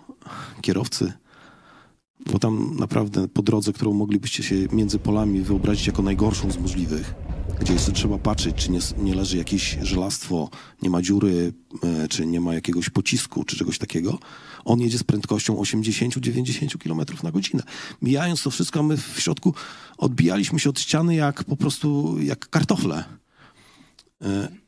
kierowcy, 0.61 1.13
bo 2.31 2.39
tam 2.39 2.75
naprawdę 2.79 3.27
po 3.27 3.41
drodze, 3.41 3.73
którą 3.73 3.93
moglibyście 3.93 4.43
się 4.43 4.55
między 4.71 4.99
polami 4.99 5.41
wyobrazić 5.41 5.87
jako 5.87 6.01
najgorszą 6.01 6.51
z 6.51 6.57
możliwych, 6.57 7.13
gdzie 7.59 7.73
jeszcze 7.73 7.91
trzeba 7.91 8.17
patrzeć, 8.17 8.55
czy 8.55 8.71
nie, 8.71 8.79
nie 8.97 9.15
leży 9.15 9.37
jakieś 9.37 9.77
żelastwo, 9.81 10.49
nie 10.81 10.89
ma 10.89 11.01
dziury, 11.01 11.53
e, 11.83 12.07
czy 12.07 12.25
nie 12.25 12.41
ma 12.41 12.53
jakiegoś 12.53 12.89
pocisku, 12.89 13.43
czy 13.43 13.57
czegoś 13.57 13.77
takiego. 13.77 14.19
On 14.65 14.79
jedzie 14.79 14.97
z 14.97 15.03
prędkością 15.03 15.55
80-90 15.55 16.77
km 16.77 17.17
na 17.23 17.31
godzinę. 17.31 17.63
Mijając 18.01 18.43
to 18.43 18.51
wszystko, 18.51 18.83
my 18.83 18.97
w 18.97 19.19
środku 19.19 19.53
odbijaliśmy 19.97 20.59
się 20.59 20.69
od 20.69 20.79
ściany 20.79 21.15
jak 21.15 21.43
po 21.43 21.57
prostu 21.57 22.15
jak 22.21 22.49
kartofle. 22.49 23.03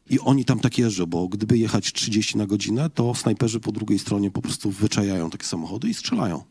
I 0.10 0.20
oni 0.20 0.46
tam 0.46 0.60
tak 0.60 0.78
jeżdżą, 0.78 1.06
bo 1.06 1.28
gdyby 1.28 1.58
jechać 1.58 1.94
30 1.94 2.38
na 2.38 2.46
godzinę, 2.46 2.90
to 2.90 3.16
snajperzy 3.16 3.60
po 3.60 3.72
drugiej 3.72 4.00
stronie 4.00 4.32
po 4.32 4.42
prostu 4.42 4.72
wyczajają 4.72 5.30
takie 5.30 5.46
samochody 5.46 5.90
i 5.90 5.94
strzelają. 5.94 6.44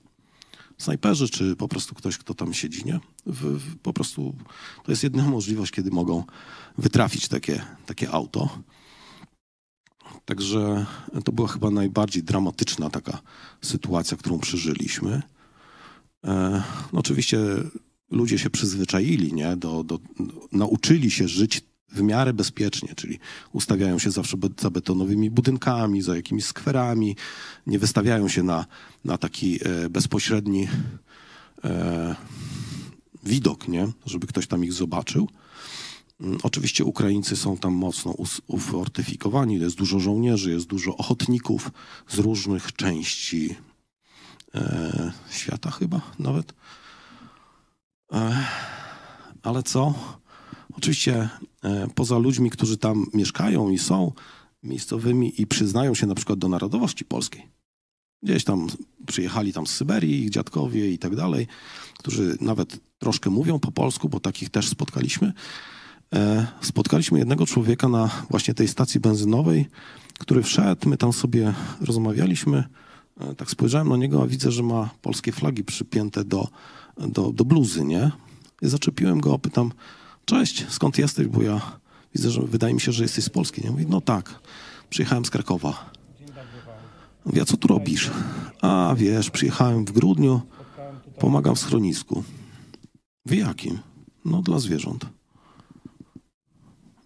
Snajperzy, 0.79 1.29
czy 1.29 1.57
po 1.57 1.69
prostu 1.69 1.95
ktoś, 1.95 2.19
kto 2.19 2.35
tam 2.35 2.55
siedzi, 2.55 2.85
nie? 2.85 3.01
W, 3.27 3.59
w, 3.59 3.77
po 3.77 3.93
prostu 3.93 4.35
to 4.85 4.93
jest 4.93 5.03
jedyna 5.03 5.29
możliwość, 5.29 5.73
kiedy 5.73 5.91
mogą 5.91 6.25
wytrafić 6.79 7.29
takie, 7.29 7.63
takie 7.87 8.11
auto. 8.11 8.59
Także 10.25 10.87
to 11.25 11.33
była 11.33 11.49
chyba 11.49 11.71
najbardziej 11.71 12.23
dramatyczna 12.23 12.91
taka 12.91 13.19
sytuacja, 13.63 14.17
którą 14.17 14.39
przeżyliśmy. 14.39 15.23
E, 16.25 16.63
no 16.93 17.01
oczywiście 17.01 17.39
ludzie 18.11 18.39
się 18.39 18.51
przyzwyczaili, 18.51 19.33
nie? 19.33 19.57
Do, 19.57 19.85
do, 19.85 19.99
nauczyli 20.53 21.11
się 21.11 21.29
żyć 21.29 21.63
w 21.93 22.03
miarę 22.03 22.33
bezpiecznie, 22.33 22.95
czyli 22.95 23.19
ustawiają 23.53 23.99
się 23.99 24.11
zawsze 24.11 24.37
za 24.61 24.71
betonowymi 24.71 25.31
budynkami, 25.31 26.03
za 26.03 26.17
jakimiś 26.17 26.45
skwerami, 26.45 27.17
nie 27.67 27.79
wystawiają 27.79 28.29
się 28.29 28.43
na, 28.43 28.67
na 29.05 29.19
taki 29.19 29.59
e, 29.65 29.89
bezpośredni 29.89 30.69
e, 31.65 32.17
widok, 33.25 33.69
nie? 33.69 33.89
żeby 34.07 34.27
ktoś 34.27 34.47
tam 34.47 34.65
ich 34.65 34.73
zobaczył. 34.73 35.29
Mm, 36.21 36.39
Oczywiście 36.43 36.85
Ukraińcy 36.85 37.37
są 37.37 37.57
tam 37.57 37.73
mocno 37.75 38.15
ufortyfikowani, 38.47 39.59
jest 39.59 39.77
dużo 39.77 40.01
żołnierzy, 40.01 40.51
jest 40.51 40.67
dużo 40.67 40.97
ochotników 40.97 41.71
z 42.09 42.19
różnych 42.19 42.73
części 42.73 43.57
e, 44.55 45.13
świata 45.31 45.71
chyba 45.71 46.01
nawet. 46.19 46.55
E, 48.13 48.47
ale 49.43 49.63
co? 49.63 49.95
Oczywiście 50.79 51.29
e, 51.65 51.89
poza 51.95 52.19
ludźmi, 52.19 52.51
którzy 52.51 52.77
tam 52.77 53.07
mieszkają 53.15 53.71
i 53.71 53.79
są 53.79 54.13
miejscowymi 54.63 55.41
i 55.41 55.47
przyznają 55.47 55.95
się 55.95 56.07
na 56.07 56.15
przykład 56.15 56.39
do 56.39 56.49
narodowości 56.49 57.05
polskiej. 57.05 57.47
Gdzieś 58.23 58.45
tam 58.45 58.67
przyjechali 59.07 59.53
tam 59.53 59.67
z 59.67 59.71
Syberii, 59.71 60.25
ich 60.25 60.31
dziadkowie 60.31 60.93
i 60.93 60.99
tak 60.99 61.17
dalej, 61.17 61.47
którzy 61.99 62.37
nawet 62.41 62.81
troszkę 62.99 63.31
mówią 63.31 63.59
po 63.59 63.73
polsku, 63.73 64.09
bo 64.09 64.21
takich 64.21 64.51
też 64.51 64.69
spotkaliśmy. 64.69 65.33
E, 66.15 66.47
spotkaliśmy 66.61 67.19
jednego 67.19 67.47
człowieka 67.47 67.89
na 67.89 68.11
właśnie 68.31 68.55
tej 68.55 68.69
stacji 68.69 69.01
benzynowej, 69.01 69.67
który 70.19 70.43
wszedł, 70.43 70.89
my 70.89 70.97
tam 70.97 71.13
sobie 71.13 71.55
rozmawialiśmy. 71.81 72.65
E, 73.21 73.35
tak 73.35 73.51
spojrzałem 73.51 73.89
na 73.89 73.97
niego, 73.97 74.23
a 74.23 74.27
widzę, 74.27 74.51
że 74.51 74.63
ma 74.63 74.91
polskie 75.03 75.33
flagi 75.33 75.65
przypięte 75.65 76.25
do, 76.25 76.49
do, 77.09 77.33
do 77.33 77.45
bluzy, 77.45 77.85
nie? 77.85 78.11
I 78.63 78.69
zaczepiłem 78.69 79.21
go, 79.21 79.39
pytam, 79.39 79.73
cześć, 80.29 80.67
skąd 80.69 80.99
jesteś, 80.99 81.27
bo 81.27 81.43
ja 81.43 81.61
widzę, 82.15 82.31
że 82.31 82.43
wydaje 82.43 82.75
mi 82.75 82.81
się, 82.81 82.93
że 82.93 83.03
jesteś 83.03 83.25
z 83.25 83.29
Polski. 83.29 83.65
Nie? 83.65 83.71
Mówi, 83.71 83.87
no 83.89 84.01
tak, 84.01 84.41
przyjechałem 84.91 85.25
z 85.25 85.31
Krakowa. 85.31 85.91
Mówi, 87.25 87.41
a 87.41 87.45
co 87.45 87.57
tu 87.57 87.69
robisz? 87.69 88.11
A 88.63 88.95
wiesz, 88.97 89.31
przyjechałem 89.31 89.85
w 89.85 89.93
grudniu, 89.93 90.41
pomagam 91.19 91.55
w 91.55 91.59
schronisku. 91.59 92.25
W 93.27 93.35
jakim? 93.35 93.79
No 94.25 94.43
dla 94.43 94.59
zwierząt. 94.59 95.07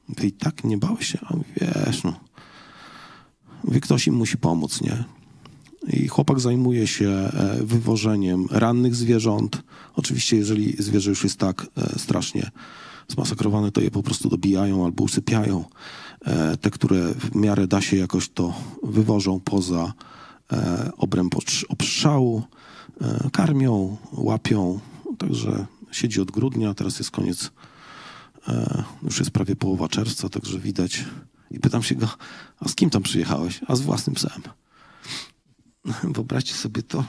Mówię, 0.09 0.29
i 0.29 0.33
tak 0.33 0.65
nie 0.65 0.79
bałeś 0.79 1.07
się? 1.07 1.19
A 1.23 1.35
wiesz, 1.61 2.03
no. 2.03 2.21
Mówi, 3.65 3.81
ktoś 3.81 4.07
im 4.07 4.15
musi 4.15 4.37
pomóc, 4.37 4.81
nie? 4.81 5.05
I 5.89 6.09
chłopak 6.09 6.41
zajmuje 6.41 6.87
się 6.87 7.09
e, 7.09 7.59
wywożeniem 7.65 8.47
rannych 8.51 8.95
zwierząt. 8.95 9.63
Oczywiście, 9.95 10.37
jeżeli 10.37 10.83
zwierzę 10.83 11.11
już 11.11 11.25
jest 11.25 11.37
tak 11.37 11.67
e, 11.77 11.99
strasznie 11.99 12.51
zmasakrowane, 13.13 13.73
to 13.73 13.81
je 13.81 13.91
po 13.91 14.03
prostu 14.03 14.29
dobijają 14.29 14.85
albo 14.85 15.05
usypiają. 15.05 15.65
E, 16.25 16.57
Te, 16.57 16.71
które 16.71 17.15
w 17.15 17.35
miarę 17.35 17.67
da 17.67 17.81
się 17.81 17.97
jakoś 17.97 18.29
to 18.29 18.55
wywożą 18.83 19.41
poza 19.41 19.93
e, 20.53 20.91
obręb 20.97 21.35
obstrzału, 21.69 22.43
e, 23.01 23.31
karmią, 23.33 23.97
łapią. 24.13 24.81
Także 25.19 25.67
siedzi 25.91 26.21
od 26.21 26.31
grudnia, 26.31 26.75
teraz 26.75 26.99
jest 26.99 27.11
koniec, 27.11 27.51
już 29.03 29.19
jest 29.19 29.31
prawie 29.31 29.57
połowa 29.57 29.89
czerwca, 29.89 30.29
także 30.29 30.59
widać. 30.59 31.05
I 31.51 31.61
pytam 31.61 31.83
się 31.83 31.95
go, 31.95 32.09
a 32.61 32.69
z 32.69 32.75
kim 32.75 32.91
tam 32.91 33.03
przyjechałeś? 33.03 33.61
A 33.69 33.77
z 33.77 33.81
własnym 33.81 34.17
psem. 34.17 34.43
Wyobraźcie 36.15 36.55
sobie 36.55 36.83
to. 36.83 37.05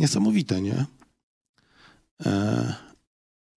Niesamowite, 0.00 0.62
nie? 0.62 0.86
E, 2.26 2.74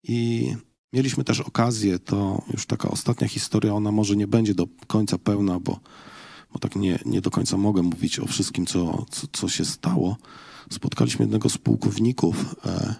I 0.03 0.47
mieliśmy 0.93 1.23
też 1.23 1.39
okazję, 1.39 1.99
to 1.99 2.41
już 2.53 2.65
taka 2.65 2.89
ostatnia 2.89 3.27
historia, 3.27 3.73
ona 3.73 3.91
może 3.91 4.15
nie 4.15 4.27
będzie 4.27 4.55
do 4.55 4.67
końca 4.87 5.17
pełna, 5.17 5.59
bo, 5.59 5.79
bo 6.53 6.59
tak 6.59 6.75
nie, 6.75 6.99
nie 7.05 7.21
do 7.21 7.31
końca 7.31 7.57
mogę 7.57 7.81
mówić 7.81 8.19
o 8.19 8.25
wszystkim, 8.25 8.65
co, 8.65 9.05
co, 9.11 9.27
co 9.33 9.49
się 9.49 9.65
stało. 9.65 10.17
Spotkaliśmy 10.69 11.23
jednego 11.23 11.49
z 11.49 11.57
pułkowników, 11.57 12.55
e, 12.65 12.95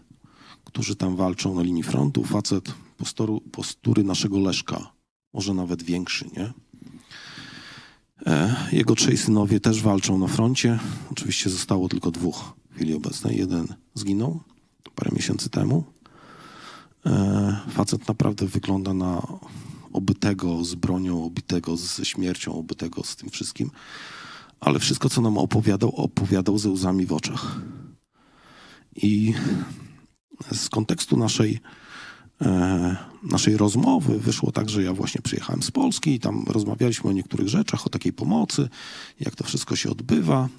którzy 0.64 0.96
tam 0.96 1.16
walczą 1.16 1.56
na 1.56 1.62
linii 1.62 1.84
frontu. 1.84 2.24
Facet 2.24 2.74
postoru, 2.98 3.42
postury 3.42 4.04
naszego 4.04 4.40
Leszka, 4.40 4.92
może 5.34 5.54
nawet 5.54 5.84
większy, 5.84 6.30
nie? 6.38 6.54
E, 8.26 8.56
Jego 8.72 8.96
trzej 8.96 9.18
synowie 9.18 9.60
też 9.60 9.82
walczą 9.82 10.18
na 10.18 10.28
froncie. 10.28 10.80
Oczywiście 11.12 11.50
zostało 11.50 11.90
tylko 11.90 12.12
dwóch 12.12 12.59
chwili 12.80 12.94
obecnej. 12.94 13.38
Jeden 13.38 13.68
zginął 13.94 14.40
parę 14.96 15.12
miesięcy 15.16 15.50
temu. 15.50 15.84
E, 17.06 17.60
Facet 17.70 18.08
naprawdę 18.08 18.46
wygląda 18.46 18.94
na 18.94 19.22
obytego 19.94 20.64
z 20.64 20.76
bronią, 20.76 21.26
obitego 21.26 21.78
ze 21.78 22.06
śmiercią, 22.06 22.54
obytego 22.54 23.04
z 23.04 23.16
tym 23.16 23.30
wszystkim. 23.30 23.72
Ale 24.60 24.80
wszystko, 24.80 25.10
co 25.10 25.22
nam 25.22 25.38
opowiadał, 25.38 25.96
opowiadał 25.96 26.58
ze 26.58 26.70
łzami 26.70 27.06
w 27.06 27.14
oczach. 27.14 27.62
I 28.96 29.34
z 30.52 30.70
kontekstu 30.70 31.18
naszej 31.18 31.60
e, 32.42 32.96
naszej 33.24 33.58
rozmowy 33.58 34.20
wyszło 34.20 34.52
tak, 34.52 34.70
że 34.70 34.84
ja 34.84 34.94
właśnie 34.94 35.22
przyjechałem 35.22 35.64
z 35.64 35.72
Polski 35.72 36.14
i 36.14 36.20
tam 36.20 36.46
rozmawialiśmy 36.48 37.10
o 37.10 37.14
niektórych 37.14 37.48
rzeczach, 37.48 37.88
o 37.88 37.90
takiej 37.90 38.14
pomocy, 38.14 38.70
jak 39.20 39.36
to 39.36 39.44
wszystko 39.44 39.76
się 39.76 39.90
odbywa. 39.90 40.50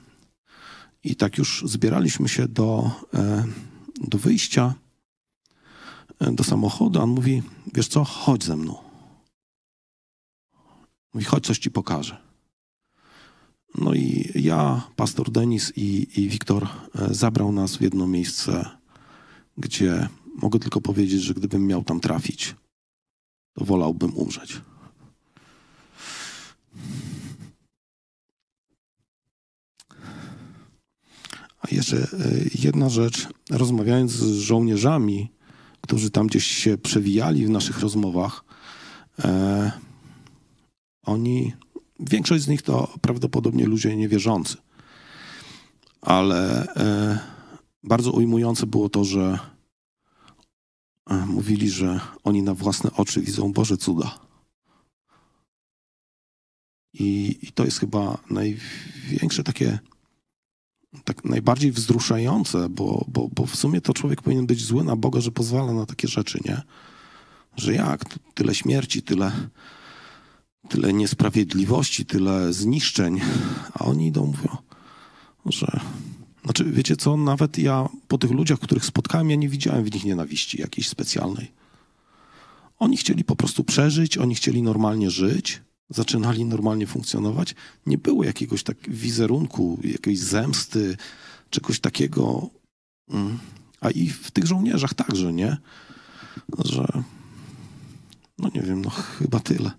I 1.04 1.16
tak 1.16 1.38
już 1.38 1.64
zbieraliśmy 1.66 2.28
się 2.28 2.48
do, 2.48 2.90
e, 3.14 3.44
do 4.00 4.18
wyjścia 4.18 4.74
e, 6.18 6.32
do 6.32 6.44
samochodu. 6.44 7.00
On 7.00 7.10
mówi, 7.10 7.42
wiesz 7.74 7.88
co, 7.88 8.04
chodź 8.04 8.44
ze 8.44 8.56
mną. 8.56 8.76
Mówi, 11.14 11.24
chodź, 11.24 11.46
coś 11.46 11.58
ci 11.58 11.70
pokażę. 11.70 12.16
No 13.74 13.94
i 13.94 14.32
ja, 14.34 14.88
pastor 14.96 15.30
Denis 15.30 15.72
i, 15.76 16.08
i 16.20 16.28
Wiktor 16.28 16.64
e, 16.94 17.14
zabrał 17.14 17.52
nas 17.52 17.76
w 17.76 17.80
jedno 17.80 18.06
miejsce, 18.06 18.70
gdzie 19.58 20.08
mogę 20.36 20.58
tylko 20.58 20.80
powiedzieć, 20.80 21.22
że 21.22 21.34
gdybym 21.34 21.66
miał 21.66 21.84
tam 21.84 22.00
trafić, 22.00 22.54
to 23.54 23.64
wolałbym 23.64 24.16
umrzeć. 24.16 24.60
Jeszcze 31.72 32.06
jedna 32.54 32.88
rzecz. 32.88 33.28
Rozmawiając 33.50 34.12
z 34.12 34.38
żołnierzami, 34.38 35.30
którzy 35.80 36.10
tam 36.10 36.26
gdzieś 36.26 36.46
się 36.46 36.78
przewijali 36.78 37.46
w 37.46 37.50
naszych 37.50 37.80
rozmowach, 37.80 38.44
e, 39.24 39.72
oni, 41.02 41.52
większość 42.00 42.44
z 42.44 42.48
nich 42.48 42.62
to 42.62 42.94
prawdopodobnie 43.00 43.66
ludzie 43.66 43.96
niewierzący. 43.96 44.56
Ale 46.00 46.66
e, 46.74 47.18
bardzo 47.82 48.12
ujmujące 48.12 48.66
było 48.66 48.88
to, 48.88 49.04
że 49.04 49.38
e, 51.10 51.26
mówili, 51.26 51.70
że 51.70 52.00
oni 52.24 52.42
na 52.42 52.54
własne 52.54 52.90
oczy 52.92 53.20
widzą 53.20 53.52
Boże 53.52 53.76
cuda. 53.76 54.18
I, 56.92 57.38
I 57.42 57.52
to 57.52 57.64
jest 57.64 57.80
chyba 57.80 58.18
największe 58.30 59.44
takie, 59.44 59.78
tak 61.04 61.24
najbardziej 61.24 61.72
wzruszające, 61.72 62.68
bo, 62.68 63.04
bo, 63.08 63.28
bo 63.28 63.46
w 63.46 63.56
sumie 63.56 63.80
to 63.80 63.94
człowiek 63.94 64.22
powinien 64.22 64.46
być 64.46 64.64
zły 64.64 64.84
na 64.84 64.96
Boga, 64.96 65.20
że 65.20 65.32
pozwala 65.32 65.72
na 65.72 65.86
takie 65.86 66.08
rzeczy, 66.08 66.38
nie? 66.44 66.62
Że 67.56 67.74
jak? 67.74 68.04
Tyle 68.34 68.54
śmierci, 68.54 69.02
tyle, 69.02 69.32
tyle 70.68 70.92
niesprawiedliwości, 70.92 72.06
tyle 72.06 72.52
zniszczeń, 72.52 73.20
a 73.74 73.84
oni 73.84 74.06
idą, 74.06 74.26
mówią, 74.26 74.56
że 75.46 75.80
znaczy, 76.44 76.64
wiecie 76.64 76.96
co, 76.96 77.16
nawet 77.16 77.58
ja 77.58 77.88
po 78.08 78.18
tych 78.18 78.30
ludziach, 78.30 78.58
których 78.58 78.84
spotkałem, 78.84 79.30
ja 79.30 79.36
nie 79.36 79.48
widziałem 79.48 79.84
w 79.84 79.94
nich 79.94 80.04
nienawiści 80.04 80.60
jakiejś 80.60 80.88
specjalnej. 80.88 81.52
Oni 82.78 82.96
chcieli 82.96 83.24
po 83.24 83.36
prostu 83.36 83.64
przeżyć, 83.64 84.18
oni 84.18 84.34
chcieli 84.34 84.62
normalnie 84.62 85.10
żyć, 85.10 85.62
zaczynali 85.90 86.44
normalnie 86.44 86.86
funkcjonować. 86.86 87.54
Nie 87.86 87.98
było 87.98 88.24
jakiegoś 88.24 88.62
tak 88.62 88.90
wizerunku, 88.90 89.80
jakiejś 89.84 90.18
zemsty, 90.18 90.96
czegoś 91.50 91.80
takiego. 91.80 92.50
Mm. 93.08 93.38
A 93.80 93.90
i 93.90 94.08
w 94.08 94.30
tych 94.30 94.46
żołnierzach 94.46 94.94
także, 94.94 95.32
nie? 95.32 95.56
Że, 96.64 97.02
no 98.38 98.50
nie 98.54 98.62
wiem, 98.62 98.82
no 98.82 98.90
chyba 98.90 99.40
tyle 99.40 99.70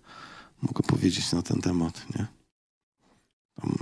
mogę 0.62 0.84
powiedzieć 0.88 1.32
na 1.32 1.41
ten 1.41 1.62
temat, 1.62 2.06
nie? 2.15 2.28
Tam 3.56 3.78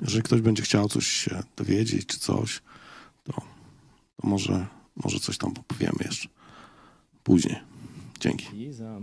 jeżeli 0.00 0.22
ktoś 0.22 0.40
będzie 0.40 0.62
chciał 0.62 0.88
coś 0.88 1.06
się 1.06 1.42
dowiedzieć 1.56 2.06
czy 2.06 2.18
coś, 2.18 2.62
to, 3.24 3.32
to 4.16 4.28
może, 4.28 4.66
może 4.96 5.20
coś 5.20 5.38
tam 5.38 5.54
powiemy 5.54 5.98
jeszcze 6.04 6.28
później. 7.22 7.56
Dzięki. 8.20 8.72
Za 8.72 9.00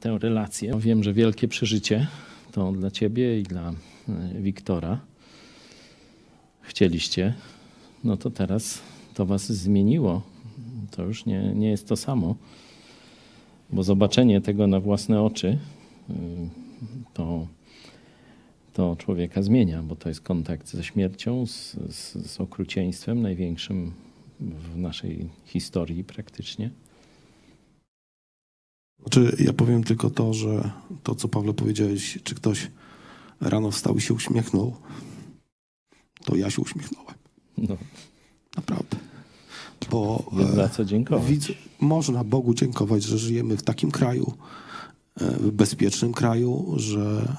tę 0.00 0.18
relację. 0.18 0.72
Wiem, 0.78 1.02
że 1.02 1.12
wielkie 1.12 1.48
przeżycie 1.48 2.06
to 2.52 2.72
dla 2.72 2.90
ciebie 2.90 3.40
i 3.40 3.42
dla 3.42 3.72
e, 4.08 4.42
Wiktora. 4.42 5.00
Chcieliście, 6.60 7.34
no 8.04 8.16
to 8.16 8.30
teraz 8.30 8.82
to 9.14 9.26
was 9.26 9.52
zmieniło. 9.52 10.22
To 10.90 11.04
już 11.04 11.26
nie, 11.26 11.52
nie 11.54 11.70
jest 11.70 11.88
to 11.88 11.96
samo, 11.96 12.36
bo 13.70 13.82
zobaczenie 13.82 14.40
tego 14.40 14.66
na 14.66 14.80
własne 14.80 15.22
oczy 15.22 15.58
y, 16.10 16.14
to, 17.14 17.46
to 18.72 18.96
człowieka 18.96 19.42
zmienia, 19.42 19.82
bo 19.82 19.96
to 19.96 20.08
jest 20.08 20.20
kontakt 20.20 20.68
ze 20.68 20.84
śmiercią, 20.84 21.46
z, 21.46 21.76
z, 21.90 22.30
z 22.30 22.40
okrucieństwem 22.40 23.22
największym 23.22 23.92
w 24.40 24.76
naszej 24.76 25.28
historii 25.44 26.04
praktycznie. 26.04 26.70
Znaczy, 29.00 29.36
ja 29.38 29.52
powiem 29.52 29.84
tylko 29.84 30.10
to, 30.10 30.34
że 30.34 30.70
to, 31.02 31.14
co 31.14 31.28
Pawle 31.28 31.54
powiedziałeś, 31.54 32.18
czy 32.24 32.34
ktoś 32.34 32.70
rano 33.40 33.70
wstał 33.70 33.96
i 33.96 34.00
się 34.00 34.14
uśmiechnął, 34.14 34.76
to 36.24 36.36
ja 36.36 36.50
się 36.50 36.62
uśmiechnąłem. 36.62 37.14
No, 37.58 37.76
Naprawdę. 38.56 38.96
Bo 39.90 40.30
jest 40.32 40.54
za 40.54 40.64
e, 40.64 40.70
co 40.70 40.84
dziękować. 40.84 41.52
można 41.80 42.24
Bogu 42.24 42.54
dziękować, 42.54 43.02
że 43.02 43.18
żyjemy 43.18 43.56
w 43.56 43.62
takim 43.62 43.90
kraju, 43.90 44.32
e, 45.20 45.30
w 45.30 45.50
bezpiecznym 45.50 46.12
kraju, 46.12 46.74
że 46.76 47.36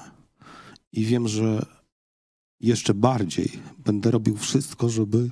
i 0.92 1.04
wiem, 1.04 1.28
że 1.28 1.66
jeszcze 2.60 2.94
bardziej 2.94 3.52
będę 3.78 4.10
robił 4.10 4.36
wszystko, 4.36 4.88
żeby 4.88 5.30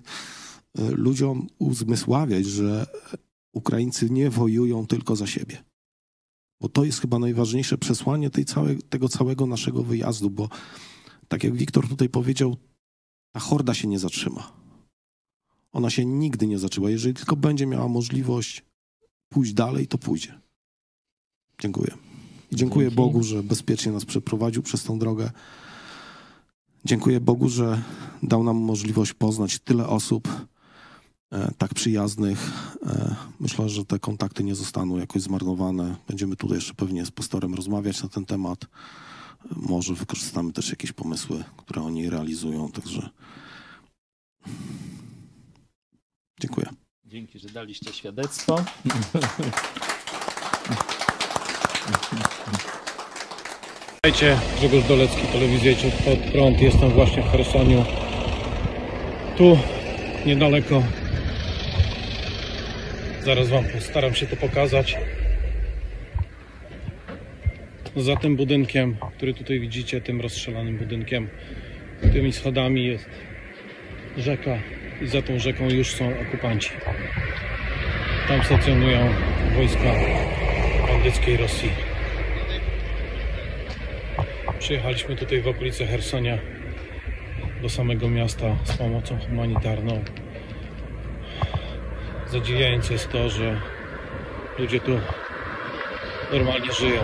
e, 0.79 0.91
ludziom 0.91 1.47
uzmysławiać, 1.59 2.47
że 2.47 2.87
Ukraińcy 3.53 4.11
nie 4.11 4.31
wojują 4.31 4.87
tylko 4.87 5.17
za 5.17 5.27
siebie. 5.27 5.65
Bo 6.61 6.69
to 6.69 6.85
jest 6.85 7.01
chyba 7.01 7.19
najważniejsze 7.19 7.79
przesłanie 7.79 8.31
tej 8.31 8.45
całej, 8.45 8.83
tego 8.83 9.09
całego 9.09 9.47
naszego 9.47 9.83
wyjazdu, 9.83 10.31
bo 10.31 10.49
tak 11.29 11.45
jak 11.45 11.55
Wiktor 11.55 11.89
tutaj 11.89 12.09
powiedział, 12.09 12.57
ta 13.33 13.41
horda 13.41 13.75
się 13.75 13.89
nie 13.89 13.99
zatrzyma. 13.99 14.53
Ona 15.73 15.91
się 15.91 16.05
nigdy 16.05 16.47
nie 16.47 16.59
zatrzyma. 16.59 16.91
Jeżeli 16.91 17.15
tylko 17.15 17.37
będzie 17.37 17.67
miała 17.67 17.89
możliwość 17.89 18.65
pójść 19.29 19.53
dalej, 19.53 19.87
to 19.87 19.99
pójdzie. 19.99 20.41
Dziękuję. 21.61 21.95
I 22.51 22.57
dziękuję 22.57 22.87
Dzięki. 22.87 22.97
Bogu, 22.97 23.23
że 23.23 23.43
bezpiecznie 23.43 23.93
nas 23.93 24.05
przeprowadził 24.05 24.63
przez 24.63 24.85
tą 24.85 24.99
drogę. 24.99 25.31
Dziękuję 26.85 27.21
Bogu, 27.21 27.49
że 27.49 27.83
dał 28.23 28.45
nam 28.45 28.57
możliwość 28.57 29.15
poznać 29.15 29.59
tyle 29.59 29.87
osób 29.87 30.29
tak 31.59 31.75
przyjaznych. 31.75 32.51
E, 32.87 33.15
myślę, 33.41 33.69
że 33.69 33.85
te 33.85 33.99
kontakty 33.99 34.45
nie 34.45 34.55
zostaną 34.55 34.97
jakoś 34.99 35.23
zmarnowane. 35.23 35.97
Będziemy 36.09 36.37
tutaj 36.37 36.57
jeszcze 36.57 36.75
pewnie 36.75 37.07
z 37.07 37.11
pastorem 37.11 37.55
rozmawiać 37.55 38.03
na 38.03 38.09
ten 38.09 38.25
temat. 38.25 38.65
E, 38.65 38.69
Może 39.57 39.95
wykorzystamy 39.95 40.53
też 40.53 40.71
jakieś 40.71 40.93
pomysły, 40.93 41.45
które 41.57 41.83
oni 41.83 42.11
realizują. 42.11 42.71
Także 42.73 43.11
dziękuję. 46.41 46.67
Dzięki, 47.05 47.39
że 47.39 47.49
daliście 47.49 47.93
świadectwo. 47.93 48.65
Witajcie, 53.95 54.39
Grzegorz 54.59 54.89
Dolecki, 54.89 55.27
Telewizja 55.33 55.73
Pod 56.05 56.19
Prąd. 56.33 56.61
Jestem 56.61 56.91
właśnie 56.91 57.23
w 57.23 57.27
Chersoniu. 57.27 57.85
Tu, 59.37 59.59
niedaleko. 60.27 60.83
Zaraz 63.29 63.49
Wam 63.49 63.65
postaram 63.65 64.15
się 64.15 64.27
to 64.27 64.37
pokazać. 64.37 64.97
Za 67.97 68.17
tym 68.17 68.37
budynkiem, 68.37 68.97
który 69.17 69.35
tutaj 69.35 69.61
widzicie, 69.61 70.01
tym 70.01 70.21
rozstrzelanym 70.21 70.79
budynkiem, 70.79 71.29
tymi 72.13 72.33
schodami 72.33 72.87
jest 72.87 73.09
rzeka 74.17 74.59
i 75.03 75.07
za 75.07 75.23
tą 75.23 75.39
rzeką 75.39 75.69
już 75.71 75.95
są 75.95 76.13
okupanci. 76.21 76.71
Tam 78.29 78.45
stacjonują 78.45 79.15
wojska 79.57 79.95
bandyckiej 80.89 81.37
Rosji. 81.37 81.71
Przyjechaliśmy 84.59 85.17
tutaj 85.17 85.41
w 85.41 85.49
okolice 85.49 85.87
Hersonia 85.87 86.39
do 87.63 87.69
samego 87.69 88.09
miasta 88.09 88.57
z 88.65 88.77
pomocą 88.77 89.19
humanitarną. 89.19 90.05
Zadziwiające 92.31 92.93
jest 92.93 93.09
to, 93.09 93.29
że 93.29 93.61
ludzie 94.59 94.81
tu 94.81 94.93
normalnie 96.33 96.73
żyją. 96.73 97.03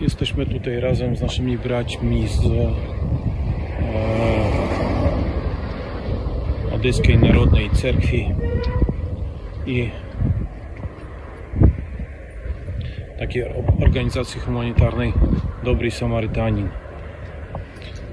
Jesteśmy 0.00 0.46
tutaj 0.46 0.80
razem 0.80 1.16
z 1.16 1.20
naszymi 1.20 1.58
braćmi 1.58 2.28
z 2.28 2.40
e, 2.44 2.72
Odyskiej 6.74 7.18
Narodnej 7.18 7.70
Cerkwi 7.70 8.34
i 9.66 9.90
takiej 13.18 13.44
organizacji 13.80 14.40
humanitarnej 14.40 15.12
Dobry 15.62 15.90
Samarytanin, 15.90 16.68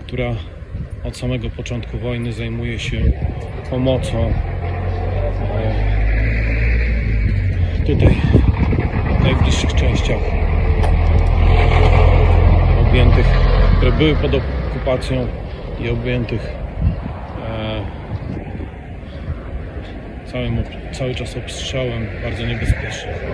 która 0.08 0.36
od 1.04 1.18
samego 1.18 1.50
początku 1.50 1.98
wojny 1.98 2.34
zajmuje 2.34 2.80
się 2.80 2.98
pomocą 3.70 4.34
e, 5.54 5.74
tutaj 7.86 8.16
w 9.20 9.24
najbliższych 9.24 9.74
częściach 9.74 10.20
objętych, 12.88 13.26
które 13.78 13.92
były 13.92 14.16
pod 14.16 14.32
okupacją 14.36 15.28
i 15.80 15.90
objętych 15.90 16.54
e, 17.48 17.82
całym, 20.32 20.64
cały 20.92 21.16
czas 21.16 21.38
obstrzałem 21.38 22.08
bardzo 22.24 22.46
niebezpiecznych. 22.46 23.26